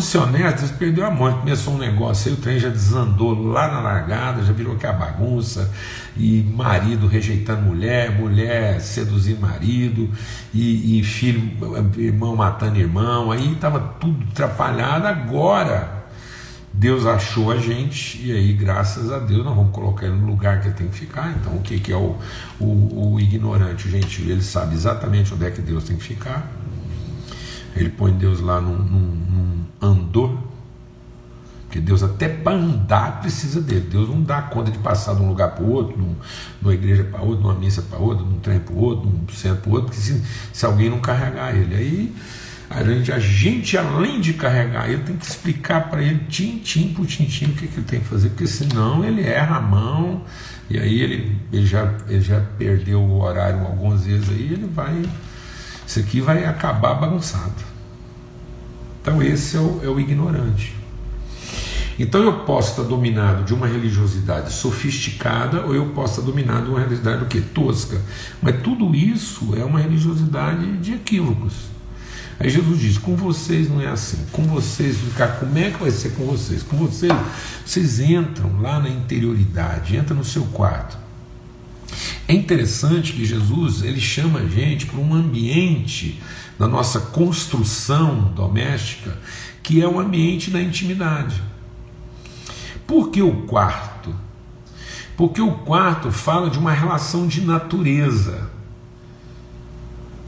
Ser 0.00 0.18
honestos, 0.18 0.62
Deus 0.62 0.72
perdeu 0.72 1.06
a 1.06 1.10
mão. 1.10 1.40
Começou 1.40 1.74
um 1.74 1.78
negócio 1.78 2.30
aí, 2.30 2.36
o 2.36 2.40
trem 2.40 2.58
já 2.58 2.68
desandou 2.68 3.34
lá 3.50 3.68
na 3.68 3.80
largada, 3.80 4.42
já 4.42 4.52
virou 4.52 4.74
aquela 4.74 4.94
bagunça, 4.94 5.72
e 6.16 6.42
marido 6.42 7.06
rejeitando 7.06 7.62
mulher, 7.62 8.10
mulher 8.10 8.80
seduzindo 8.80 9.40
marido, 9.40 10.10
e, 10.52 10.98
e 10.98 11.04
filho, 11.04 11.50
irmão 11.96 12.36
matando 12.36 12.78
irmão, 12.78 13.30
aí 13.30 13.52
estava 13.52 13.78
tudo 14.00 14.24
atrapalhado. 14.30 15.06
Agora, 15.06 16.04
Deus 16.72 17.06
achou 17.06 17.52
a 17.52 17.56
gente, 17.56 18.20
e 18.26 18.32
aí, 18.32 18.52
graças 18.52 19.12
a 19.12 19.20
Deus, 19.20 19.44
nós 19.44 19.54
vamos 19.54 19.72
colocar 19.72 20.06
ele 20.06 20.16
no 20.16 20.26
lugar 20.26 20.60
que 20.60 20.66
ele 20.68 20.74
tem 20.74 20.88
que 20.88 20.96
ficar. 20.96 21.32
Então, 21.40 21.54
o 21.54 21.60
que, 21.60 21.78
que 21.78 21.92
é 21.92 21.96
o, 21.96 22.16
o, 22.58 23.14
o 23.14 23.20
ignorante, 23.20 23.86
o 23.86 23.90
gentil? 23.90 24.28
Ele 24.28 24.42
sabe 24.42 24.74
exatamente 24.74 25.32
onde 25.32 25.46
é 25.46 25.50
que 25.52 25.62
Deus 25.62 25.84
tem 25.84 25.96
que 25.96 26.02
ficar. 26.02 26.50
Ele 27.76 27.88
põe 27.88 28.12
Deus 28.12 28.40
lá 28.40 28.60
num, 28.60 28.76
num, 28.76 29.00
num 29.00 29.64
andor, 29.80 30.38
porque 31.64 31.80
Deus 31.80 32.02
até 32.02 32.28
para 32.28 32.56
andar 32.56 33.20
precisa 33.20 33.60
dele. 33.60 33.88
Deus 33.90 34.08
não 34.08 34.22
dá 34.22 34.42
conta 34.42 34.70
de 34.70 34.78
passar 34.78 35.14
de 35.14 35.22
um 35.22 35.28
lugar 35.28 35.50
para 35.50 35.64
o 35.64 35.72
outro, 35.72 35.96
de 35.96 36.04
uma 36.62 36.72
igreja 36.72 37.02
para 37.02 37.20
outra, 37.20 37.38
de 37.38 37.44
uma 37.44 37.54
missa 37.54 37.82
para 37.82 37.98
outra, 37.98 38.24
de 38.24 38.32
um 38.32 38.38
trem 38.38 38.60
para 38.60 38.74
o 38.74 38.78
outro, 38.78 39.10
de 39.10 39.32
um 39.32 39.36
centro 39.36 39.62
para 39.62 39.70
o 39.70 39.72
outro, 39.72 39.88
porque 39.88 40.00
se, 40.00 40.22
se 40.52 40.64
alguém 40.64 40.88
não 40.88 41.00
carregar 41.00 41.54
ele, 41.54 41.74
aí 41.74 42.14
a 42.70 42.82
gente, 42.82 43.12
a 43.12 43.18
gente, 43.18 43.76
além 43.76 44.20
de 44.20 44.34
carregar 44.34 44.88
ele, 44.88 45.02
tem 45.02 45.16
que 45.16 45.26
explicar 45.26 45.90
para 45.90 46.02
ele, 46.02 46.20
tintim 46.28 46.92
por 46.94 47.06
tintim, 47.06 47.46
o 47.46 47.54
que, 47.54 47.66
que 47.66 47.76
ele 47.76 47.86
tem 47.86 48.00
que 48.00 48.06
fazer, 48.06 48.30
porque 48.30 48.46
senão 48.46 49.04
ele 49.04 49.22
erra 49.22 49.56
a 49.56 49.60
mão, 49.60 50.22
e 50.70 50.78
aí 50.78 51.00
ele, 51.00 51.36
ele, 51.52 51.66
já, 51.66 51.92
ele 52.08 52.20
já 52.20 52.40
perdeu 52.56 53.00
o 53.00 53.20
horário 53.20 53.60
algumas 53.60 54.04
vezes 54.04 54.28
aí, 54.30 54.52
ele 54.52 54.66
vai. 54.72 55.02
Isso 55.86 56.00
aqui 56.00 56.20
vai 56.20 56.44
acabar 56.44 56.94
bagunçado. 56.94 57.52
Então, 59.00 59.22
esse 59.22 59.56
é 59.56 59.60
o, 59.60 59.80
é 59.82 59.88
o 59.88 60.00
ignorante. 60.00 60.74
Então, 61.98 62.22
eu 62.22 62.40
posso 62.40 62.70
estar 62.70 62.82
dominado 62.82 63.44
de 63.44 63.54
uma 63.54 63.66
religiosidade 63.66 64.52
sofisticada 64.52 65.64
ou 65.64 65.74
eu 65.74 65.86
posso 65.90 66.20
estar 66.20 66.26
dominado 66.26 66.64
de 66.64 66.70
uma 66.70 66.80
religiosidade 66.80 67.22
o 67.22 67.26
quê? 67.26 67.40
tosca. 67.40 68.00
Mas 68.42 68.62
tudo 68.62 68.94
isso 68.94 69.54
é 69.56 69.64
uma 69.64 69.78
religiosidade 69.78 70.78
de 70.78 70.94
equívocos. 70.94 71.74
Aí 72.40 72.50
Jesus 72.50 72.80
diz: 72.80 72.98
com 72.98 73.14
vocês 73.14 73.68
não 73.68 73.80
é 73.80 73.86
assim, 73.86 74.18
com 74.32 74.42
vocês, 74.42 74.96
como 75.38 75.58
é 75.58 75.70
que 75.70 75.80
vai 75.80 75.90
ser 75.90 76.10
com 76.10 76.24
vocês? 76.24 76.62
Com 76.62 76.76
vocês, 76.76 77.12
vocês 77.64 78.00
entram 78.00 78.60
lá 78.60 78.80
na 78.80 78.88
interioridade, 78.88 79.96
entram 79.96 80.16
no 80.16 80.24
seu 80.24 80.42
quarto. 80.46 81.03
É 82.26 82.32
interessante 82.32 83.12
que 83.12 83.24
Jesus 83.24 83.82
ele 83.82 84.00
chama 84.00 84.40
a 84.40 84.46
gente 84.46 84.86
para 84.86 85.00
um 85.00 85.14
ambiente 85.14 86.20
na 86.58 86.66
nossa 86.66 87.00
construção 87.00 88.32
doméstica, 88.34 89.18
que 89.62 89.82
é 89.82 89.88
o 89.88 89.98
ambiente 89.98 90.50
da 90.50 90.60
intimidade. 90.60 91.42
Por 92.86 93.10
que 93.10 93.22
o 93.22 93.42
quarto? 93.42 94.14
Porque 95.16 95.40
o 95.40 95.52
quarto 95.52 96.10
fala 96.10 96.50
de 96.50 96.58
uma 96.58 96.72
relação 96.72 97.26
de 97.26 97.40
natureza. 97.40 98.50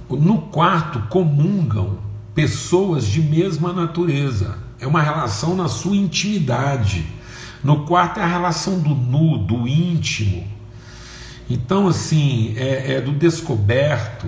No 0.09 0.43
quarto 0.43 1.01
comungam 1.09 1.99
pessoas 2.35 3.07
de 3.07 3.21
mesma 3.21 3.73
natureza. 3.73 4.59
É 4.79 4.87
uma 4.87 5.03
relação 5.03 5.57
na 5.57 5.69
sua 5.69 5.97
intimidade. 5.97 7.07
No 7.65 7.85
quarto 7.85 8.21
é 8.21 8.23
a 8.23 8.27
relação 8.27 8.79
do 8.79 8.91
nu, 8.91 9.39
do 9.39 9.67
íntimo. 9.67 10.56
Então, 11.49 11.87
assim, 11.87 12.55
é, 12.57 12.95
é 12.95 13.01
do 13.01 13.13
descoberto. 13.13 14.27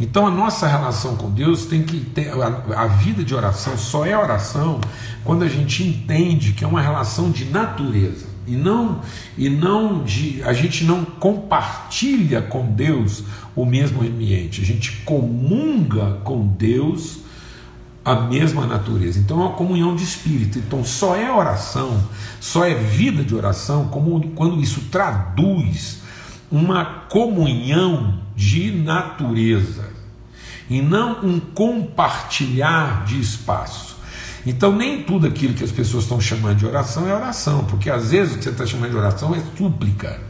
Então 0.00 0.26
a 0.26 0.30
nossa 0.30 0.66
relação 0.66 1.16
com 1.16 1.30
Deus 1.30 1.66
tem 1.66 1.82
que 1.82 2.00
ter 2.00 2.30
a, 2.30 2.82
a, 2.82 2.86
vida 2.86 3.22
de 3.22 3.34
oração 3.34 3.78
só 3.78 4.04
é 4.04 4.16
oração 4.16 4.80
quando 5.22 5.44
a 5.44 5.48
gente 5.48 5.84
entende 5.84 6.52
que 6.52 6.64
é 6.64 6.66
uma 6.66 6.82
relação 6.82 7.30
de 7.30 7.44
natureza 7.44 8.26
e 8.46 8.56
não 8.56 9.00
e 9.38 9.48
não 9.48 10.02
de 10.02 10.42
a 10.42 10.52
gente 10.52 10.84
não 10.84 11.04
compartilha 11.04 12.42
com 12.42 12.66
Deus 12.72 13.22
o 13.54 13.64
mesmo 13.64 14.02
ambiente, 14.02 14.60
a 14.60 14.64
gente 14.64 15.02
comunga 15.04 16.18
com 16.24 16.44
Deus 16.44 17.20
a 18.04 18.14
mesma 18.14 18.66
natureza. 18.66 19.18
Então 19.18 19.40
é 19.40 19.44
uma 19.44 19.54
comunhão 19.54 19.96
de 19.96 20.04
espírito. 20.04 20.58
Então 20.58 20.84
só 20.84 21.16
é 21.16 21.32
oração, 21.32 22.02
só 22.40 22.64
é 22.64 22.74
vida 22.74 23.24
de 23.24 23.34
oração 23.34 23.88
como 23.88 24.20
quando 24.30 24.60
isso 24.60 24.82
traduz 24.90 26.02
uma 26.50 26.84
comunhão 26.84 28.20
de 28.36 28.70
natureza 28.70 29.88
e 30.68 30.80
não 30.80 31.24
um 31.24 31.40
compartilhar 31.40 33.04
de 33.04 33.20
espaço. 33.20 33.94
Então, 34.46 34.76
nem 34.76 35.02
tudo 35.02 35.26
aquilo 35.26 35.54
que 35.54 35.64
as 35.64 35.72
pessoas 35.72 36.04
estão 36.04 36.20
chamando 36.20 36.58
de 36.58 36.66
oração 36.66 37.08
é 37.08 37.14
oração, 37.14 37.64
porque 37.64 37.88
às 37.88 38.10
vezes 38.10 38.34
o 38.34 38.38
que 38.38 38.44
você 38.44 38.50
está 38.50 38.66
chamando 38.66 38.90
de 38.90 38.96
oração 38.96 39.34
é 39.34 39.42
súplica. 39.56 40.20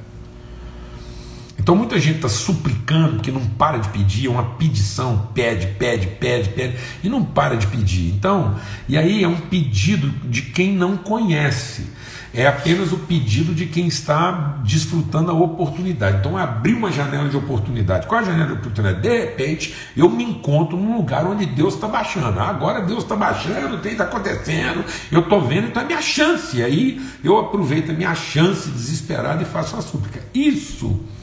Então 1.65 1.75
muita 1.75 1.99
gente 1.99 2.17
está 2.17 2.29
suplicando 2.29 3.15
porque 3.15 3.33
não 3.33 3.41
para 3.41 3.79
de 3.79 3.89
pedir, 3.89 4.27
é 4.27 4.29
uma 4.29 4.45
pedição, 4.57 5.31
pede, 5.33 5.69
pede, 5.79 6.09
pede, 6.09 6.51
pede, 6.51 6.77
e 7.03 7.09
não 7.09 7.25
para 7.25 7.57
de 7.57 7.67
pedir. 7.67 8.13
Então, 8.15 8.55
e 8.87 8.99
aí 8.99 9.25
é 9.25 9.29
um 9.29 9.41
pedido 9.41 10.11
de 10.29 10.43
quem 10.43 10.75
não 10.75 10.95
conhece, 10.95 11.87
é 12.35 12.47
apenas 12.47 12.93
o 12.93 12.99
pedido 12.99 13.55
de 13.55 13.65
quem 13.65 13.87
está 13.87 14.59
desfrutando 14.63 15.31
a 15.31 15.35
oportunidade. 15.35 16.19
Então, 16.19 16.37
abrir 16.37 16.75
uma 16.75 16.93
janela 16.93 17.31
de 17.31 17.37
oportunidade. 17.39 18.07
Qual 18.09 18.21
a 18.21 18.25
janela 18.25 18.49
de 18.49 18.53
oportunidade? 18.59 19.01
De 19.01 19.19
repente, 19.21 19.75
eu 19.97 20.11
me 20.11 20.23
encontro 20.23 20.77
num 20.77 20.99
lugar 20.99 21.25
onde 21.25 21.47
Deus 21.47 21.77
está 21.77 21.89
baixando. 21.89 22.41
Ah, 22.41 22.51
agora 22.51 22.83
Deus 22.83 23.05
está 23.05 23.17
baixando, 23.17 23.79
tem 23.79 23.93
está 23.93 24.05
acontecendo, 24.05 24.85
eu 25.11 25.21
estou 25.21 25.41
vendo, 25.41 25.69
então 25.69 25.83
é 25.83 25.87
minha 25.87 26.03
chance. 26.03 26.59
E 26.59 26.63
aí 26.63 27.01
eu 27.25 27.39
aproveito 27.39 27.89
a 27.89 27.95
minha 27.95 28.15
chance 28.15 28.69
desesperada 28.69 29.43
e 29.43 29.47
faço 29.47 29.77
a 29.79 29.81
súplica. 29.81 30.21
Isso 30.35 31.14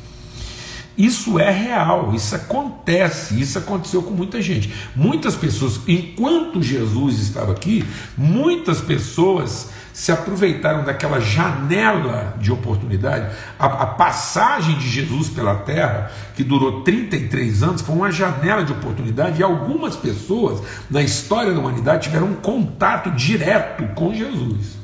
isso 0.98 1.40
é 1.40 1.50
real, 1.50 2.14
isso 2.14 2.36
acontece, 2.36 3.40
isso 3.40 3.58
aconteceu 3.58 4.04
com 4.04 4.12
muita 4.12 4.42
gente. 4.42 4.74
Muitas 4.96 5.36
pessoas, 5.36 5.80
enquanto 5.88 6.62
Jesus 6.62 7.20
estava 7.20 7.54
aqui, 7.54 7.86
muitas 8.18 8.82
pessoas 8.82 9.70
se 9.94 10.12
aproveitaram 10.12 10.84
daquela 10.84 11.20
janela 11.20 12.36
de 12.40 12.52
oportunidade. 12.52 13.36
A, 13.60 13.66
a, 13.66 13.86
passagem 13.88 14.78
de 14.78 14.90
Jesus 14.90 15.30
pela 15.30 15.56
terra, 15.56 16.12
que 16.36 16.44
durou 16.44 16.82
33 16.82 17.64
anos, 17.64 17.82
foi 17.82 17.96
uma 17.96 18.12
janela 18.12 18.64
de 18.64 18.72
oportunidade 18.72 19.40
e 19.40 19.44
algumas 19.44 19.96
pessoas 19.96 20.62
na 20.90 21.02
história 21.02 21.54
da 21.54 21.60
humanidade 21.60 22.04
tiveram 22.04 22.28
um 22.28 22.36
contato 22.36 23.12
direto 23.12 23.86
com 23.94 24.14
Jesus. 24.14 24.81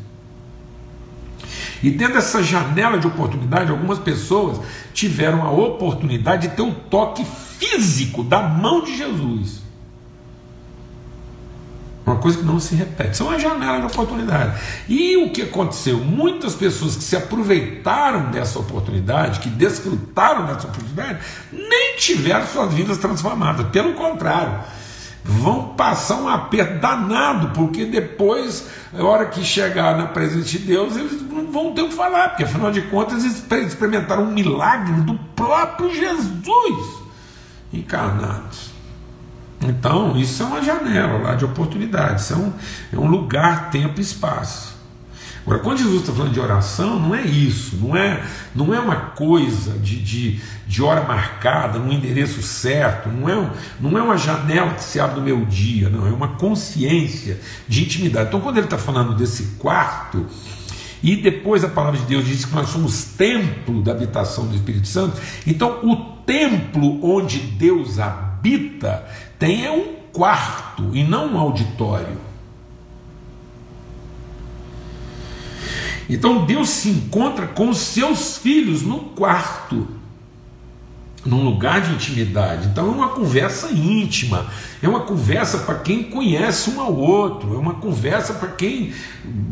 E 1.84 1.90
dentro 1.92 2.16
dessa 2.16 2.42
janela 2.42 2.98
de 2.98 3.08
oportunidade, 3.08 3.72
algumas 3.72 4.00
pessoas 4.00 4.60
tiveram 4.94 5.44
a 5.44 5.52
oportunidade 5.52 6.48
de 6.48 6.56
ter 6.56 6.62
o 6.62 6.74
toque 6.74 7.26
físico 7.26 8.24
da 8.24 8.42
mão 8.42 8.84
de 8.84 8.98
Jesus. 8.98 9.62
Uma 12.06 12.16
coisa 12.16 12.38
que 12.38 12.46
não 12.46 12.58
se 12.58 12.74
repete. 12.74 13.12
Isso 13.12 13.24
é 13.24 13.26
uma 13.26 13.38
janela 13.38 13.80
de 13.82 13.88
oportunidade. 13.88 14.58
E 14.88 15.18
o 15.18 15.30
que 15.30 15.42
aconteceu? 15.42 15.98
Muitas 15.98 16.56
pessoas 16.56 16.96
que 16.96 17.04
se 17.04 17.18
aproveitaram 17.18 18.32
dessa 18.32 18.58
oportunidade, 18.60 19.42
que 19.42 19.50
desfrutaram 19.50 20.46
dessa 20.46 20.68
oportunidade, 20.68 21.20
nem 21.52 21.98
tiveram 21.98 22.48
suas 22.48 22.74
vidas 22.74 22.98
transformadas. 22.98 23.68
Pelo 23.72 23.94
contrário, 23.94 24.64
vão 25.28 25.76
passar 25.76 26.16
um 26.16 26.30
aperto 26.30 26.80
danado, 26.80 27.50
porque 27.50 27.84
depois, 27.86 28.70
na 28.94 29.04
hora 29.04 29.26
que 29.26 29.44
chegar 29.44 29.98
na 29.98 30.08
presença 30.08 30.46
de 30.46 30.60
Deus, 30.60 30.96
eles 30.96 31.22
não 31.22 31.52
vão 31.52 31.74
ter 31.74 31.82
o 31.82 31.90
que 31.90 31.96
falar, 31.96 32.30
porque 32.30 32.46
afinal 32.46 32.72
de 32.72 32.82
contas 32.84 33.26
eles 33.26 33.44
experimentaram 33.68 34.24
um 34.24 34.32
milagre 34.32 35.02
do 35.02 35.16
próprio 35.36 35.94
Jesus 35.94 36.98
encarnado. 37.74 38.56
Então, 39.60 40.16
isso 40.16 40.44
é 40.44 40.46
uma 40.46 40.62
janela 40.62 41.18
lá 41.18 41.36
de 41.36 41.44
oportunidade, 41.44 42.22
isso 42.22 42.34
é 42.34 42.38
um, 42.38 42.54
é 42.94 42.98
um 42.98 43.10
lugar, 43.10 43.70
tempo 43.70 44.00
e 44.00 44.04
espaço. 44.04 44.77
Agora, 45.48 45.62
quando 45.62 45.78
Jesus 45.78 46.02
está 46.02 46.12
falando 46.12 46.34
de 46.34 46.42
oração, 46.42 47.00
não 47.00 47.16
é 47.16 47.22
isso, 47.22 47.78
não 47.78 47.96
é, 47.96 48.22
não 48.54 48.74
é 48.74 48.80
uma 48.82 48.98
coisa 48.98 49.80
de, 49.80 49.96
de, 49.96 50.42
de 50.68 50.84
hora 50.84 51.04
marcada, 51.04 51.80
num 51.80 51.90
endereço 51.90 52.42
certo, 52.42 53.08
não 53.08 53.30
é, 53.30 53.50
não 53.80 53.98
é 53.98 54.02
uma 54.02 54.18
janela 54.18 54.74
que 54.74 54.84
se 54.84 55.00
abre 55.00 55.22
no 55.22 55.26
meu 55.26 55.46
dia, 55.46 55.88
não, 55.88 56.06
é 56.06 56.12
uma 56.12 56.36
consciência 56.36 57.40
de 57.66 57.84
intimidade. 57.86 58.28
Então, 58.28 58.42
quando 58.42 58.58
ele 58.58 58.66
está 58.66 58.78
falando 58.78 59.16
desse 59.16 59.56
quarto, 59.58 60.26
e 61.02 61.16
depois 61.16 61.64
a 61.64 61.70
palavra 61.70 61.98
de 61.98 62.06
Deus 62.08 62.26
diz 62.26 62.44
que 62.44 62.54
nós 62.54 62.68
somos 62.68 63.06
templo 63.06 63.82
da 63.82 63.94
habitação 63.94 64.48
do 64.48 64.54
Espírito 64.54 64.90
Santo, 64.90 65.16
então 65.48 65.80
o 65.82 65.96
templo 66.26 67.00
onde 67.02 67.40
Deus 67.40 68.00
habita 68.00 69.06
tem 69.40 69.66
é 69.66 69.72
um 69.72 69.96
quarto 70.12 70.94
e 70.94 71.06
não 71.06 71.36
um 71.36 71.38
auditório. 71.38 72.27
Então 76.10 76.46
Deus 76.46 76.70
se 76.70 76.90
encontra 76.90 77.48
com 77.48 77.70
os 77.70 77.78
seus 77.78 78.38
filhos 78.38 78.82
no 78.82 79.00
quarto, 79.00 79.88
num 81.26 81.44
lugar 81.44 81.82
de 81.82 81.94
intimidade. 81.94 82.68
Então 82.68 82.88
é 82.88 82.92
uma 82.92 83.10
conversa 83.10 83.72
íntima, 83.72 84.48
é 84.82 84.88
uma 84.88 85.02
conversa 85.02 85.60
para 85.60 85.76
quem 85.76 86.04
conhece 86.04 86.70
um 86.70 86.80
ao 86.80 86.96
outro, 86.96 87.56
é 87.56 87.58
uma 87.58 87.76
conversa 87.76 88.34
para 88.34 88.50
quem, 88.50 88.94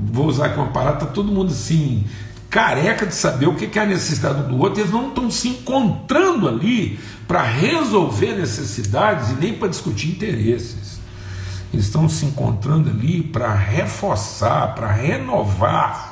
vou 0.06 0.28
usar 0.28 0.48
aqui 0.48 0.58
uma 0.58 0.72
palavra, 0.72 1.02
está 1.02 1.06
todo 1.08 1.32
mundo 1.32 1.52
assim, 1.52 2.06
careca 2.50 3.06
de 3.06 3.14
saber 3.14 3.48
o 3.48 3.56
que 3.56 3.78
é 3.78 3.82
a 3.82 3.86
necessidade 3.86 4.44
do 4.44 4.58
outro, 4.58 4.80
eles 4.80 4.92
não 4.92 5.10
estão 5.10 5.30
se 5.30 5.50
encontrando 5.50 6.48
ali 6.48 6.98
para 7.28 7.44
resolver 7.44 8.34
necessidades 8.36 9.32
e 9.32 9.34
nem 9.34 9.54
para 9.54 9.68
discutir 9.68 10.10
interesses. 10.10 11.00
Eles 11.74 11.88
estão 11.88 12.08
se 12.08 12.26
encontrando 12.26 12.90
ali 12.90 13.22
para 13.22 13.54
reforçar, 13.54 14.74
para 14.74 14.90
renovar 14.90 16.05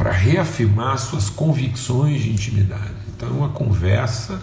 para 0.00 0.12
reafirmar 0.12 0.96
suas 0.96 1.28
convicções 1.28 2.22
de 2.22 2.30
intimidade. 2.30 2.94
Então, 3.14 3.28
é 3.28 3.32
uma 3.32 3.50
conversa 3.50 4.40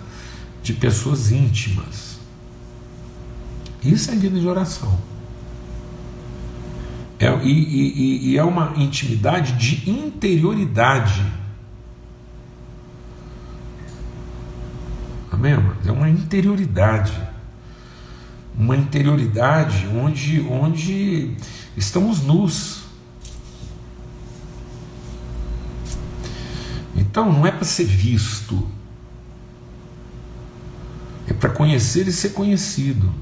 de 0.62 0.72
pessoas 0.72 1.32
íntimas. 1.32 2.20
Isso 3.84 4.12
é 4.12 4.16
vida 4.16 4.40
de 4.40 4.48
oração. 4.48 4.96
É, 7.18 7.36
e, 7.44 7.50
e, 7.50 8.30
e 8.30 8.38
é 8.38 8.44
uma 8.44 8.74
intimidade 8.76 9.54
de 9.54 9.90
interioridade. 9.90 11.26
Amém, 15.32 15.54
É 15.88 15.92
uma 15.92 16.08
interioridade. 16.08 17.20
Uma 18.56 18.78
interioridade 18.78 19.88
onde, 19.88 20.40
onde 20.42 21.36
estamos 21.76 22.22
nus 22.22 22.87
Então 26.98 27.32
não 27.32 27.46
é 27.46 27.52
para 27.52 27.64
ser 27.64 27.86
visto, 27.86 28.68
é 31.28 31.34
para 31.34 31.50
conhecer 31.52 32.08
e 32.08 32.12
ser 32.12 32.30
conhecido. 32.30 33.14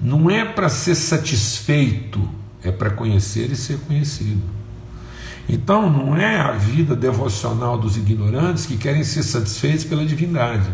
Não 0.00 0.30
é 0.30 0.44
para 0.44 0.68
ser 0.68 0.94
satisfeito, 0.94 2.28
é 2.62 2.70
para 2.70 2.90
conhecer 2.90 3.50
e 3.50 3.56
ser 3.56 3.78
conhecido. 3.80 4.42
Então 5.48 5.90
não 5.90 6.16
é 6.16 6.38
a 6.38 6.52
vida 6.52 6.94
devocional 6.94 7.78
dos 7.78 7.96
ignorantes 7.96 8.66
que 8.66 8.76
querem 8.76 9.02
ser 9.02 9.24
satisfeitos 9.24 9.84
pela 9.84 10.04
divindade. 10.06 10.70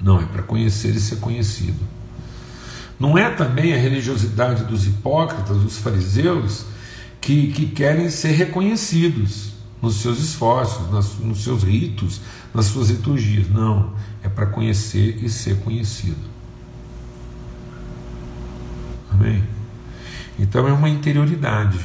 Não, 0.00 0.20
é 0.20 0.26
para 0.26 0.42
conhecer 0.42 0.94
e 0.94 1.00
ser 1.00 1.16
conhecido. 1.16 1.80
Não 3.00 3.18
é 3.18 3.30
também 3.30 3.74
a 3.74 3.78
religiosidade 3.78 4.64
dos 4.64 4.86
hipócritas, 4.86 5.56
dos 5.56 5.78
fariseus, 5.78 6.66
que, 7.24 7.50
que 7.52 7.66
querem 7.68 8.10
ser 8.10 8.32
reconhecidos 8.32 9.54
nos 9.80 9.96
seus 10.02 10.18
esforços, 10.18 10.90
nas, 10.90 11.18
nos 11.18 11.42
seus 11.42 11.62
ritos, 11.62 12.20
nas 12.52 12.66
suas 12.66 12.90
liturgias. 12.90 13.48
Não, 13.48 13.94
é 14.22 14.28
para 14.28 14.44
conhecer 14.44 15.24
e 15.24 15.30
ser 15.30 15.56
conhecido. 15.60 16.20
Amém? 19.10 19.42
Então 20.38 20.68
é 20.68 20.72
uma 20.72 20.88
interioridade, 20.88 21.80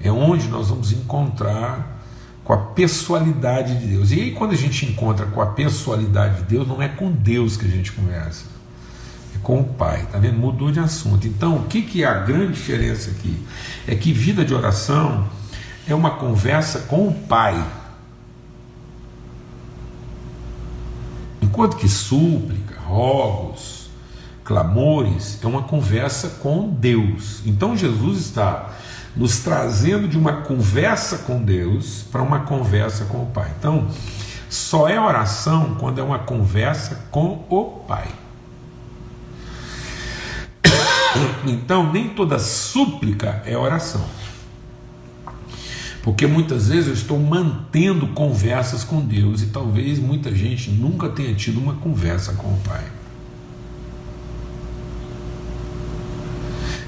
é 0.00 0.10
onde 0.10 0.48
nós 0.48 0.70
vamos 0.70 0.90
encontrar 0.90 2.00
com 2.42 2.54
a 2.54 2.58
pessoalidade 2.58 3.78
de 3.78 3.88
Deus. 3.88 4.10
E 4.10 4.20
aí, 4.20 4.32
quando 4.32 4.52
a 4.52 4.56
gente 4.56 4.86
encontra 4.86 5.26
com 5.26 5.42
a 5.42 5.46
pessoalidade 5.46 6.36
de 6.36 6.44
Deus, 6.44 6.66
não 6.66 6.80
é 6.80 6.88
com 6.88 7.12
Deus 7.12 7.58
que 7.58 7.66
a 7.66 7.70
gente 7.70 7.92
conversa 7.92 8.55
com 9.46 9.60
o 9.60 9.64
pai, 9.64 10.04
tá 10.10 10.18
vendo? 10.18 10.36
Mudou 10.36 10.72
de 10.72 10.80
assunto. 10.80 11.24
Então, 11.24 11.58
o 11.58 11.62
que, 11.66 11.80
que 11.80 12.02
é 12.02 12.06
a 12.08 12.14
grande 12.14 12.54
diferença 12.54 13.12
aqui? 13.12 13.40
É 13.86 13.94
que 13.94 14.12
vida 14.12 14.44
de 14.44 14.52
oração 14.52 15.24
é 15.86 15.94
uma 15.94 16.10
conversa 16.10 16.80
com 16.80 17.06
o 17.06 17.14
pai. 17.14 17.64
Enquanto 21.40 21.76
que 21.76 21.88
súplica, 21.88 22.80
rogos, 22.80 23.88
clamores 24.44 25.38
é 25.40 25.46
uma 25.46 25.62
conversa 25.62 26.28
com 26.42 26.68
Deus. 26.68 27.40
Então 27.46 27.76
Jesus 27.76 28.18
está 28.18 28.74
nos 29.14 29.38
trazendo 29.38 30.08
de 30.08 30.18
uma 30.18 30.42
conversa 30.42 31.18
com 31.18 31.40
Deus 31.40 32.04
para 32.10 32.20
uma 32.20 32.40
conversa 32.40 33.04
com 33.04 33.22
o 33.22 33.26
Pai. 33.26 33.52
Então, 33.60 33.86
só 34.50 34.88
é 34.88 35.00
oração 35.00 35.76
quando 35.78 36.00
é 36.00 36.02
uma 36.02 36.18
conversa 36.18 37.06
com 37.12 37.46
o 37.48 37.84
Pai. 37.86 38.25
Então, 41.46 41.92
nem 41.92 42.08
toda 42.08 42.38
súplica 42.38 43.42
é 43.46 43.56
oração. 43.56 44.04
Porque 46.02 46.26
muitas 46.26 46.68
vezes 46.68 46.86
eu 46.86 46.94
estou 46.94 47.18
mantendo 47.18 48.06
conversas 48.08 48.84
com 48.84 49.00
Deus 49.00 49.42
e 49.42 49.46
talvez 49.46 49.98
muita 49.98 50.32
gente 50.34 50.70
nunca 50.70 51.08
tenha 51.08 51.34
tido 51.34 51.58
uma 51.58 51.74
conversa 51.74 52.32
com 52.34 52.46
o 52.48 52.60
Pai. 52.64 52.84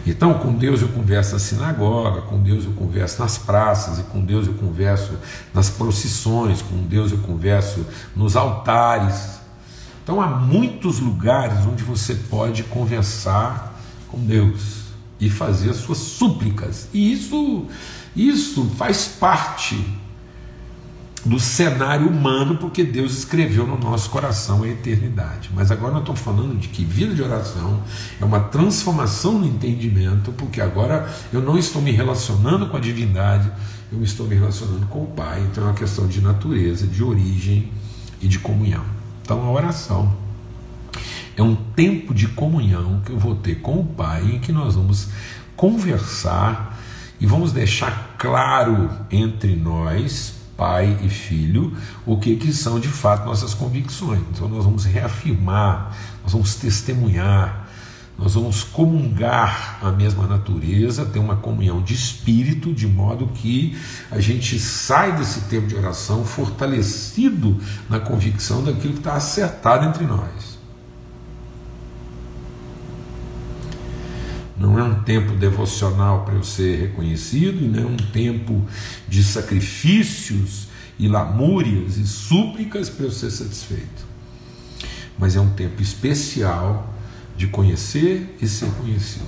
Então, 0.06 0.34
com 0.34 0.54
Deus 0.54 0.80
eu 0.80 0.88
converso 0.88 1.32
na 1.32 1.38
sinagoga, 1.38 2.22
com 2.22 2.40
Deus 2.40 2.64
eu 2.64 2.72
converso 2.72 3.20
nas 3.20 3.36
praças, 3.36 3.98
e 3.98 4.04
com 4.04 4.24
Deus 4.24 4.46
eu 4.46 4.54
converso 4.54 5.18
nas 5.52 5.68
procissões, 5.68 6.62
com 6.62 6.76
Deus 6.84 7.12
eu 7.12 7.18
converso 7.18 7.84
nos 8.16 8.34
altares. 8.34 9.38
Então, 10.02 10.20
há 10.22 10.28
muitos 10.28 10.98
lugares 11.00 11.58
onde 11.66 11.84
você 11.84 12.14
pode 12.14 12.62
conversar 12.62 13.67
com 14.08 14.18
Deus 14.18 14.88
e 15.20 15.28
fazer 15.28 15.70
as 15.70 15.76
suas 15.76 15.98
súplicas. 15.98 16.88
E 16.92 17.12
isso, 17.12 17.66
isso 18.14 18.64
faz 18.76 19.06
parte 19.06 19.76
do 21.24 21.38
cenário 21.38 22.08
humano, 22.08 22.56
porque 22.56 22.84
Deus 22.84 23.18
escreveu 23.18 23.66
no 23.66 23.76
nosso 23.76 24.08
coração 24.10 24.62
a 24.62 24.68
eternidade. 24.68 25.50
Mas 25.52 25.70
agora 25.70 25.92
nós 25.92 26.02
estamos 26.02 26.20
falando 26.20 26.58
de 26.58 26.68
que 26.68 26.84
vida 26.84 27.14
de 27.14 27.22
oração 27.22 27.82
é 28.20 28.24
uma 28.24 28.40
transformação 28.40 29.38
no 29.38 29.46
entendimento, 29.46 30.32
porque 30.32 30.60
agora 30.60 31.12
eu 31.32 31.42
não 31.42 31.58
estou 31.58 31.82
me 31.82 31.90
relacionando 31.90 32.66
com 32.68 32.76
a 32.76 32.80
divindade, 32.80 33.50
eu 33.90 34.02
estou 34.02 34.26
me 34.26 34.36
relacionando 34.36 34.86
com 34.86 35.02
o 35.02 35.06
Pai. 35.06 35.40
Então 35.50 35.64
é 35.64 35.66
uma 35.66 35.74
questão 35.74 36.06
de 36.06 36.20
natureza, 36.20 36.86
de 36.86 37.02
origem 37.02 37.70
e 38.20 38.28
de 38.28 38.38
comunhão. 38.38 38.84
Então 39.22 39.42
a 39.42 39.50
oração 39.50 40.27
é 41.38 41.42
um 41.42 41.54
tempo 41.54 42.12
de 42.12 42.26
comunhão 42.26 43.00
que 43.06 43.12
eu 43.12 43.18
vou 43.18 43.36
ter 43.36 43.60
com 43.60 43.78
o 43.78 43.84
Pai, 43.84 44.22
em 44.24 44.38
que 44.40 44.50
nós 44.50 44.74
vamos 44.74 45.08
conversar 45.56 46.76
e 47.20 47.26
vamos 47.26 47.52
deixar 47.52 48.16
claro 48.18 48.90
entre 49.08 49.54
nós 49.54 50.34
pai 50.56 50.98
e 51.04 51.08
filho, 51.08 51.72
o 52.04 52.18
que, 52.18 52.34
que 52.34 52.52
são 52.52 52.80
de 52.80 52.88
fato 52.88 53.24
nossas 53.24 53.54
convicções. 53.54 54.20
Então 54.32 54.48
nós 54.48 54.64
vamos 54.64 54.84
reafirmar, 54.84 55.96
nós 56.24 56.32
vamos 56.32 56.56
testemunhar, 56.56 57.68
nós 58.18 58.34
vamos 58.34 58.64
comungar 58.64 59.78
a 59.80 59.92
mesma 59.92 60.26
natureza, 60.26 61.06
ter 61.06 61.20
uma 61.20 61.36
comunhão 61.36 61.80
de 61.80 61.94
espírito, 61.94 62.72
de 62.72 62.88
modo 62.88 63.28
que 63.28 63.78
a 64.10 64.18
gente 64.18 64.58
sai 64.58 65.16
desse 65.16 65.42
tempo 65.42 65.68
de 65.68 65.76
oração 65.76 66.24
fortalecido 66.24 67.60
na 67.88 68.00
convicção 68.00 68.64
daquilo 68.64 68.94
que 68.94 68.98
está 68.98 69.14
acertado 69.14 69.86
entre 69.86 70.04
nós. 70.04 70.57
Não 74.58 74.78
é 74.78 74.82
um 74.82 75.02
tempo 75.02 75.34
devocional 75.36 76.24
para 76.24 76.34
eu 76.34 76.42
ser 76.42 76.80
reconhecido, 76.80 77.62
e 77.62 77.68
não 77.68 77.82
é 77.82 77.86
um 77.86 77.96
tempo 77.96 78.64
de 79.08 79.22
sacrifícios 79.22 80.66
e 80.98 81.06
lamúrias 81.06 81.96
e 81.96 82.06
súplicas 82.06 82.90
para 82.90 83.06
eu 83.06 83.12
ser 83.12 83.30
satisfeito. 83.30 84.06
Mas 85.16 85.36
é 85.36 85.40
um 85.40 85.50
tempo 85.50 85.80
especial 85.80 86.92
de 87.36 87.46
conhecer 87.46 88.36
e 88.42 88.48
ser 88.48 88.68
conhecido. 88.72 89.26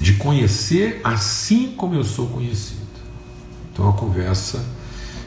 De 0.00 0.14
conhecer 0.14 1.00
assim 1.04 1.74
como 1.76 1.94
eu 1.94 2.04
sou 2.04 2.26
conhecido. 2.28 2.80
Então 3.72 3.88
a 3.88 3.92
conversa 3.92 4.64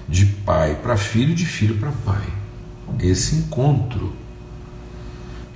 de 0.07 0.25
pai 0.25 0.75
para 0.75 0.97
filho, 0.97 1.33
de 1.33 1.45
filho 1.45 1.77
para 1.77 1.91
pai. 1.91 2.27
Esse 2.99 3.35
encontro 3.35 4.13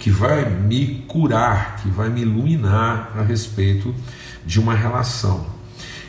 que 0.04 0.12
vai 0.12 0.50
me 0.50 1.06
curar, 1.08 1.78
que 1.78 1.88
vai 1.88 2.10
me 2.10 2.24
iluminar 2.24 3.14
a 3.18 3.22
respeito 3.22 3.96
de 4.46 4.60
uma 4.60 4.76
relação. 4.76 5.46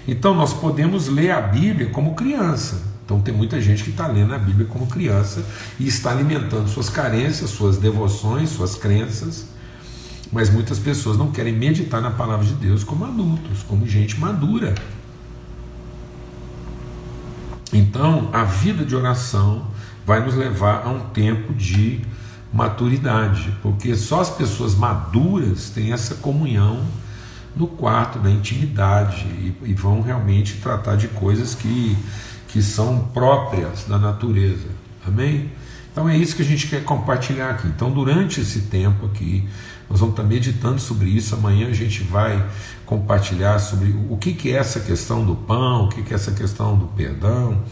Então 0.08 0.34
nós 0.34 0.52
podemos 0.52 1.06
ler 1.06 1.30
a 1.30 1.40
Bíblia 1.40 1.90
como 1.90 2.16
criança. 2.16 2.82
Então 3.04 3.20
tem 3.20 3.32
muita 3.32 3.60
gente 3.60 3.84
que 3.84 3.90
está 3.90 4.08
lendo 4.08 4.34
a 4.34 4.38
Bíblia 4.38 4.66
como 4.66 4.88
criança 4.88 5.46
e 5.78 5.86
está 5.86 6.10
alimentando 6.10 6.68
suas 6.68 6.88
carências, 6.88 7.50
suas 7.50 7.76
devoções, 7.76 8.50
suas 8.50 8.74
crenças. 8.74 9.46
Mas 10.32 10.50
muitas 10.50 10.80
pessoas 10.80 11.16
não 11.16 11.30
querem 11.30 11.52
meditar 11.52 12.02
na 12.02 12.10
palavra 12.10 12.44
de 12.44 12.54
Deus 12.54 12.82
como 12.82 13.04
adultos, 13.04 13.62
como 13.62 13.86
gente 13.86 14.18
madura. 14.18 14.74
Então, 17.72 18.28
a 18.32 18.42
vida 18.42 18.84
de 18.84 18.96
oração 18.96 19.68
vai 20.04 20.18
nos 20.18 20.34
levar 20.34 20.84
a 20.84 20.88
um 20.88 20.98
tempo 21.10 21.54
de 21.54 22.02
maturidade, 22.54 23.52
porque 23.60 23.96
só 23.96 24.20
as 24.20 24.30
pessoas 24.30 24.76
maduras 24.76 25.70
têm 25.70 25.92
essa 25.92 26.14
comunhão 26.14 26.84
no 27.56 27.66
quarto, 27.66 28.20
da 28.20 28.30
intimidade, 28.30 29.26
e, 29.26 29.54
e, 29.64 29.74
vão 29.74 30.00
realmente 30.00 30.54
tratar 30.58 30.96
de 30.96 31.08
coisas 31.08 31.54
que, 31.54 31.96
que 32.48 32.62
são 32.62 33.08
próprias 33.12 33.84
da 33.88 33.98
natureza. 33.98 34.68
Amém? 35.06 35.50
Então 35.90 36.08
é 36.08 36.16
isso 36.16 36.34
que 36.34 36.42
a 36.42 36.44
gente 36.44 36.66
quer 36.68 36.82
compartilhar 36.84 37.50
aqui. 37.50 37.68
Então, 37.68 37.90
durante 37.90 38.40
esse 38.40 38.62
tempo 38.62 39.06
aqui, 39.06 39.48
nós 39.88 40.00
vamos 40.00 40.14
estar 40.14 40.24
meditando 40.24 40.80
sobre 40.80 41.08
isso. 41.08 41.34
Amanhã 41.34 41.68
a 41.68 41.72
gente 41.72 42.02
vai 42.02 42.44
compartilhar 42.84 43.58
sobre 43.58 43.94
o 44.08 44.16
que, 44.16 44.32
que 44.32 44.50
é 44.50 44.56
essa 44.56 44.80
questão 44.80 45.24
do 45.24 45.34
pão, 45.34 45.84
o 45.84 45.88
que, 45.88 46.02
que 46.02 46.12
é 46.12 46.16
essa 46.16 46.32
questão 46.32 46.76
do 46.76 46.86
perdão, 46.86 47.62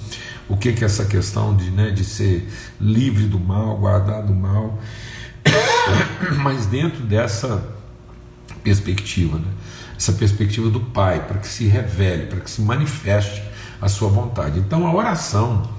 o 0.52 0.56
que, 0.58 0.70
que 0.74 0.84
é 0.84 0.86
essa 0.86 1.06
questão 1.06 1.56
de, 1.56 1.70
né, 1.70 1.90
de 1.90 2.04
ser 2.04 2.46
livre 2.78 3.24
do 3.24 3.40
mal, 3.40 3.78
guardar 3.78 4.22
do 4.22 4.34
mal, 4.34 4.78
mas 6.42 6.66
dentro 6.66 7.02
dessa 7.04 7.66
perspectiva, 8.62 9.38
né, 9.38 9.48
essa 9.96 10.12
perspectiva 10.12 10.68
do 10.68 10.78
Pai, 10.80 11.26
para 11.26 11.38
que 11.38 11.48
se 11.48 11.64
revele, 11.64 12.26
para 12.26 12.40
que 12.40 12.50
se 12.50 12.60
manifeste 12.60 13.42
a 13.80 13.88
sua 13.88 14.10
vontade. 14.10 14.58
Então 14.58 14.86
a 14.86 14.94
oração 14.94 15.70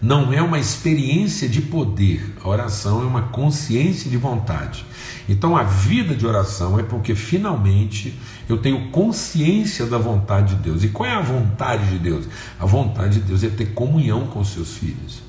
não 0.00 0.30
é 0.30 0.42
uma 0.42 0.58
experiência 0.58 1.48
de 1.48 1.62
poder, 1.62 2.34
a 2.44 2.48
oração 2.48 3.00
é 3.00 3.06
uma 3.06 3.22
consciência 3.22 4.10
de 4.10 4.18
vontade. 4.18 4.84
Então 5.26 5.56
a 5.56 5.62
vida 5.62 6.14
de 6.14 6.26
oração 6.26 6.78
é 6.78 6.82
porque 6.82 7.14
finalmente 7.14 8.18
eu 8.48 8.58
tenho 8.58 8.90
consciência 8.90 9.86
da 9.86 9.98
vontade 9.98 10.56
de 10.56 10.62
Deus. 10.62 10.84
E 10.84 10.88
qual 10.88 11.08
é 11.08 11.14
a 11.14 11.20
vontade 11.20 11.90
de 11.90 11.98
Deus? 11.98 12.26
A 12.58 12.66
vontade 12.66 13.20
de 13.20 13.20
Deus 13.20 13.42
é 13.44 13.48
ter 13.48 13.66
comunhão 13.72 14.26
com 14.26 14.44
seus 14.44 14.76
filhos. 14.76 15.22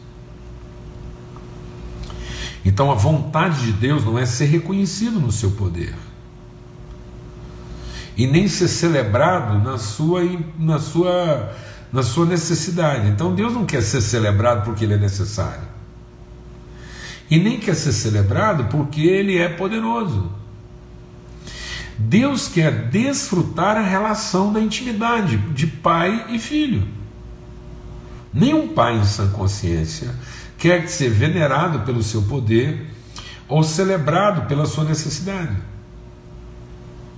Então 2.66 2.92
a 2.92 2.96
vontade 2.96 3.66
de 3.66 3.72
Deus 3.74 4.06
não 4.06 4.18
é 4.18 4.26
ser 4.26 4.46
reconhecido 4.46 5.20
no 5.20 5.32
seu 5.32 5.52
poder. 5.52 5.94
E 8.16 8.26
nem 8.28 8.48
ser 8.48 8.68
celebrado 8.68 9.60
na 9.64 9.78
sua, 9.78 10.22
na 10.58 10.80
sua, 10.80 11.54
na 11.92 12.04
sua 12.04 12.26
necessidade. 12.26 13.10
Então 13.10 13.36
Deus 13.36 13.54
não 13.54 13.66
quer 13.66 13.82
ser 13.82 14.02
celebrado 14.02 14.64
porque 14.64 14.86
Ele 14.86 14.94
é 14.94 14.98
necessário. 14.98 15.74
E 17.30 17.40
nem 17.40 17.60
quer 17.60 17.76
ser 17.76 17.92
celebrado 17.92 18.66
porque 18.66 19.02
Ele 19.02 19.38
é 19.38 19.50
poderoso. 19.50 20.43
Deus 21.98 22.48
quer 22.48 22.90
desfrutar 22.90 23.78
a 23.78 23.82
relação 23.82 24.52
da 24.52 24.60
intimidade 24.60 25.38
de 25.38 25.68
pai 25.68 26.28
e 26.30 26.40
filho. 26.40 26.88
Nenhum 28.34 28.70
pai 28.70 28.98
em 28.98 29.06
sã 29.06 29.30
consciência 29.30 30.10
quer 30.58 30.88
ser 30.88 31.10
venerado 31.10 31.80
pelo 31.82 32.02
seu 32.02 32.24
poder 32.24 32.88
ou 33.48 33.64
celebrado 33.64 34.48
pela 34.48 34.66
sua 34.66 34.84
necessidade. 34.84 35.56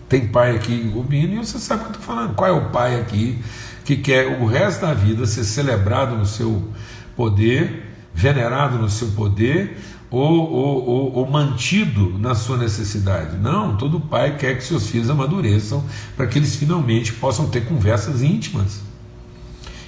Tem 0.09 0.27
pai 0.27 0.55
aqui 0.55 0.91
ouvindo 0.93 1.33
e 1.33 1.38
você 1.38 1.57
sabe 1.57 1.81
o 1.81 1.83
que 1.85 1.91
eu 1.91 1.99
estou 1.99 2.15
falando. 2.15 2.35
Qual 2.35 2.49
é 2.49 2.53
o 2.53 2.69
pai 2.69 2.99
aqui 2.99 3.41
que 3.83 3.95
quer 3.95 4.41
o 4.41 4.45
resto 4.45 4.81
da 4.81 4.93
vida 4.93 5.25
ser 5.25 5.43
celebrado 5.43 6.15
no 6.15 6.25
seu 6.25 6.69
poder, 7.15 7.85
venerado 8.13 8.77
no 8.77 8.89
seu 8.89 9.09
poder, 9.09 9.77
ou, 10.15 10.49
ou, 10.49 10.86
ou, 10.88 11.13
ou, 11.13 11.28
mantido 11.30 12.17
na 12.17 12.34
sua 12.34 12.58
necessidade. 12.58 13.36
Não, 13.36 13.75
todo 13.75 13.99
pai 13.99 14.38
quer 14.38 14.56
que 14.56 14.63
seus 14.63 14.88
filhos 14.88 15.10
amadureçam 15.10 15.84
para 16.15 16.25
que 16.25 16.39
eles 16.39 16.56
finalmente 16.56 17.12
possam 17.12 17.49
ter 17.49 17.65
conversas 17.65 18.21
íntimas 18.21 18.82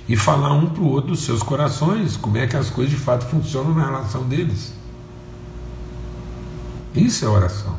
e 0.08 0.18
falar 0.18 0.52
um 0.52 0.68
para 0.68 0.82
o 0.82 0.88
outro 0.90 1.12
dos 1.12 1.22
seus 1.22 1.42
corações, 1.42 2.18
como 2.18 2.38
é 2.38 2.46
que 2.46 2.58
as 2.58 2.70
coisas 2.70 2.94
de 2.94 3.00
fato 3.00 3.26
funcionam 3.26 3.74
na 3.74 3.86
relação 3.86 4.28
deles. 4.28 4.74
Isso 6.94 7.24
é 7.24 7.30
oração. 7.30 7.78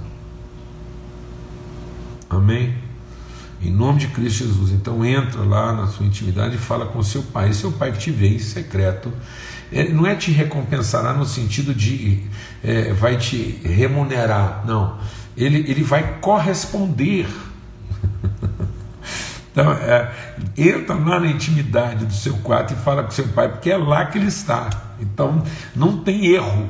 Amém? 2.30 2.74
Em 3.60 3.70
nome 3.70 4.00
de 4.00 4.08
Cristo 4.08 4.44
Jesus. 4.44 4.70
Então 4.72 5.04
entra 5.04 5.42
lá 5.42 5.72
na 5.72 5.86
sua 5.86 6.06
intimidade 6.06 6.56
e 6.56 6.58
fala 6.58 6.86
com 6.86 7.02
seu 7.02 7.22
pai. 7.22 7.52
Seu 7.52 7.72
pai 7.72 7.92
que 7.92 7.98
te 7.98 8.10
vê 8.10 8.28
em 8.28 8.38
secreto 8.38 9.12
ele 9.70 9.92
não 9.92 10.06
é 10.06 10.14
te 10.14 10.30
recompensará 10.30 11.12
no 11.12 11.26
sentido 11.26 11.74
de 11.74 12.22
é, 12.64 12.92
vai 12.92 13.16
te 13.16 13.60
remunerar, 13.64 14.64
não. 14.66 14.98
Ele, 15.36 15.58
ele 15.70 15.82
vai 15.82 16.18
corresponder. 16.20 17.28
então, 19.52 19.72
é, 19.72 20.10
entra 20.56 20.94
lá 20.94 21.20
na 21.20 21.26
intimidade 21.26 22.06
do 22.06 22.14
seu 22.14 22.34
quarto 22.38 22.72
e 22.72 22.76
fala 22.76 23.04
com 23.04 23.10
seu 23.10 23.28
pai, 23.28 23.48
porque 23.48 23.70
é 23.70 23.76
lá 23.76 24.06
que 24.06 24.18
ele 24.18 24.26
está. 24.26 24.68
Então, 25.00 25.44
não 25.76 25.98
tem 25.98 26.26
erro. 26.26 26.68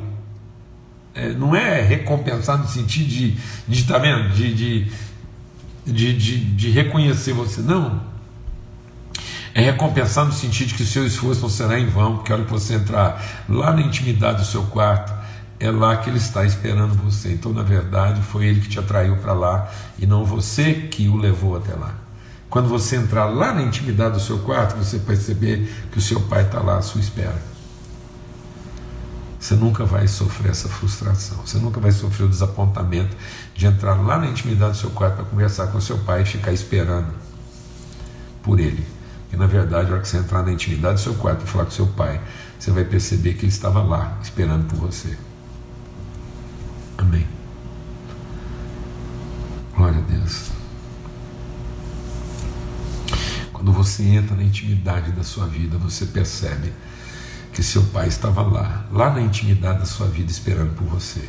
é, 1.15 1.33
não 1.33 1.55
é 1.55 1.81
recompensar 1.81 2.59
no 2.59 2.67
sentido 2.67 3.09
de, 3.09 3.37
de 3.67 3.85
tá 3.85 3.97
vendo? 3.99 4.31
De, 4.31 4.53
de, 4.53 4.93
de, 5.93 6.17
de, 6.17 6.39
de 6.39 6.71
reconhecer 6.71 7.33
você, 7.33 7.61
não. 7.61 8.01
É 9.55 9.63
recompensar 9.63 10.25
no 10.25 10.33
sentido 10.33 10.69
de 10.69 10.75
que 10.75 10.85
seu 10.85 11.07
esforço 11.07 11.43
não 11.43 11.49
será 11.49 11.79
em 11.79 11.87
vão, 11.87 12.17
porque 12.17 12.33
a 12.33 12.37
hora 12.37 12.45
que 12.45 12.51
você 12.51 12.75
entrar 12.75 13.45
lá 13.49 13.73
na 13.73 13.81
intimidade 13.81 14.41
do 14.41 14.47
seu 14.47 14.63
quarto, 14.65 15.13
é 15.61 15.71
lá 15.71 15.97
que 15.97 16.09
ele 16.09 16.19
está 16.19 16.45
esperando 16.45 16.95
você. 16.95 17.33
Então, 17.33 17.53
na 17.53 17.63
verdade, 17.63 18.23
foi 18.23 18.47
ele 18.47 18.61
que 18.61 18.69
te 18.69 18.79
atraiu 18.79 19.17
para 19.17 19.33
lá 19.33 19.69
e 19.99 20.07
não 20.07 20.25
você 20.25 20.75
que 20.75 21.09
o 21.09 21.17
levou 21.17 21.57
até 21.57 21.75
lá. 21.75 21.95
Quando 22.49 22.69
você 22.69 22.97
entrar 22.97 23.27
lá 23.27 23.53
na 23.53 23.63
intimidade 23.63 24.15
do 24.15 24.21
seu 24.21 24.39
quarto, 24.39 24.77
você 24.77 24.99
perceber 24.99 25.69
que 25.91 25.99
o 25.99 26.01
seu 26.01 26.21
pai 26.23 26.45
está 26.45 26.61
lá 26.61 26.79
à 26.79 26.83
sua 26.83 27.01
espera. 27.01 27.37
Você 29.39 29.55
nunca 29.55 29.85
vai 29.85 30.09
sofrer 30.09 30.51
essa 30.51 30.69
frustração, 30.69 31.39
você 31.47 31.59
nunca 31.59 31.79
vai 31.79 31.93
sofrer 31.93 32.25
o 32.25 32.29
desapontamento 32.29 33.17
de 33.55 33.67
entrar 33.67 33.95
lá 33.95 34.19
na 34.19 34.27
intimidade 34.27 34.73
do 34.73 34.79
seu 34.79 34.91
quarto 34.91 35.17
para 35.17 35.25
conversar 35.25 35.69
com 35.69 35.81
seu 35.81 35.99
pai 35.99 36.23
e 36.23 36.25
ficar 36.25 36.53
esperando 36.53 37.13
por 38.43 38.59
ele. 38.59 38.85
E 39.33 39.37
na 39.37 39.47
verdade, 39.47 39.91
a 39.91 39.95
hora 39.95 40.03
que 40.03 40.09
você 40.09 40.17
entrar 40.17 40.43
na 40.43 40.53
intimidade 40.53 40.95
do 40.95 41.01
seu 41.01 41.15
quarto 41.15 41.39
para 41.39 41.47
falar 41.47 41.65
com 41.67 41.71
seu 41.71 41.87
pai, 41.87 42.21
você 42.59 42.73
vai 42.73 42.85
perceber 42.85 43.35
que 43.35 43.43
ele 43.43 43.53
estava 43.53 43.83
lá 43.83 44.19
esperando 44.21 44.67
por 44.67 44.79
você. 44.79 45.17
Amém. 46.97 47.27
Glória 49.77 49.99
a 49.99 50.01
Deus. 50.01 50.51
Quando 53.53 53.73
você 53.73 54.03
entra 54.03 54.35
na 54.35 54.43
intimidade 54.43 55.13
da 55.13 55.23
sua 55.23 55.47
vida, 55.47 55.79
você 55.79 56.07
percebe 56.07 56.73
que 57.59 57.63
seu 57.65 57.83
pai 57.87 58.07
estava 58.07 58.41
lá, 58.41 58.85
lá 58.89 59.11
na 59.11 59.21
intimidade 59.21 59.81
da 59.81 59.85
sua 59.85 60.07
vida, 60.07 60.31
esperando 60.31 60.77
por 60.77 60.87
você. 60.87 61.29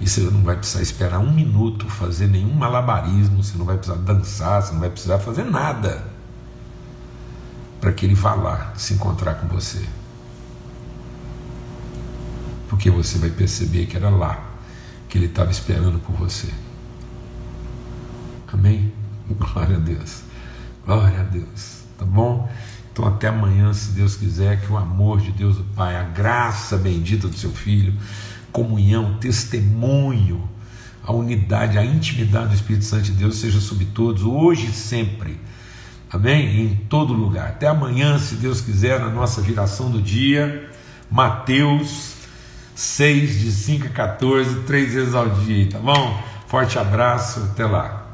E 0.00 0.08
você 0.08 0.22
não 0.22 0.42
vai 0.42 0.56
precisar 0.56 0.80
esperar 0.80 1.18
um 1.18 1.30
minuto, 1.30 1.86
fazer 1.90 2.26
nenhum 2.26 2.54
malabarismo, 2.54 3.44
você 3.44 3.58
não 3.58 3.66
vai 3.66 3.76
precisar 3.76 3.98
dançar, 3.98 4.62
você 4.62 4.72
não 4.72 4.80
vai 4.80 4.88
precisar 4.88 5.18
fazer 5.18 5.44
nada 5.44 6.06
para 7.82 7.92
que 7.92 8.06
ele 8.06 8.14
vá 8.14 8.32
lá 8.32 8.72
se 8.78 8.94
encontrar 8.94 9.34
com 9.34 9.46
você. 9.48 9.84
Porque 12.70 12.90
você 12.90 13.18
vai 13.18 13.28
perceber 13.28 13.84
que 13.84 13.98
era 13.98 14.08
lá 14.08 14.42
que 15.06 15.18
ele 15.18 15.26
estava 15.26 15.50
esperando 15.50 15.98
por 15.98 16.16
você. 16.16 16.48
Amém? 18.50 18.90
Glória 19.28 19.76
a 19.76 19.80
Deus. 19.80 20.22
Glória 20.86 21.20
a 21.20 21.24
Deus. 21.24 21.82
Tá 21.98 22.06
bom? 22.06 22.50
Então, 22.96 23.06
até 23.06 23.28
amanhã, 23.28 23.74
se 23.74 23.90
Deus 23.90 24.16
quiser, 24.16 24.58
que 24.62 24.72
o 24.72 24.76
amor 24.78 25.20
de 25.20 25.30
Deus, 25.30 25.58
o 25.58 25.64
Pai, 25.76 25.96
a 25.96 26.02
graça 26.02 26.78
bendita 26.78 27.28
do 27.28 27.36
seu 27.36 27.50
Filho, 27.50 27.92
comunhão, 28.50 29.18
testemunho, 29.20 30.48
a 31.04 31.12
unidade, 31.12 31.76
a 31.76 31.84
intimidade 31.84 32.48
do 32.48 32.54
Espírito 32.54 32.86
Santo 32.86 33.02
de 33.02 33.12
Deus 33.12 33.36
seja 33.36 33.60
sobre 33.60 33.84
todos, 33.84 34.22
hoje 34.22 34.68
e 34.68 34.72
sempre. 34.72 35.38
Amém? 36.10 36.62
Em 36.62 36.74
todo 36.88 37.12
lugar. 37.12 37.48
Até 37.48 37.66
amanhã, 37.66 38.18
se 38.18 38.36
Deus 38.36 38.62
quiser, 38.62 38.98
na 38.98 39.10
nossa 39.10 39.42
viração 39.42 39.90
do 39.90 40.00
dia. 40.00 40.70
Mateus 41.10 42.14
6, 42.74 43.40
de 43.40 43.52
5 43.52 43.88
a 43.88 43.90
14, 43.90 44.60
três 44.60 44.94
vezes 44.94 45.14
ao 45.14 45.28
dia, 45.28 45.68
tá 45.68 45.78
bom? 45.78 46.18
Forte 46.46 46.78
abraço, 46.78 47.40
até 47.40 47.66
lá. 47.66 48.05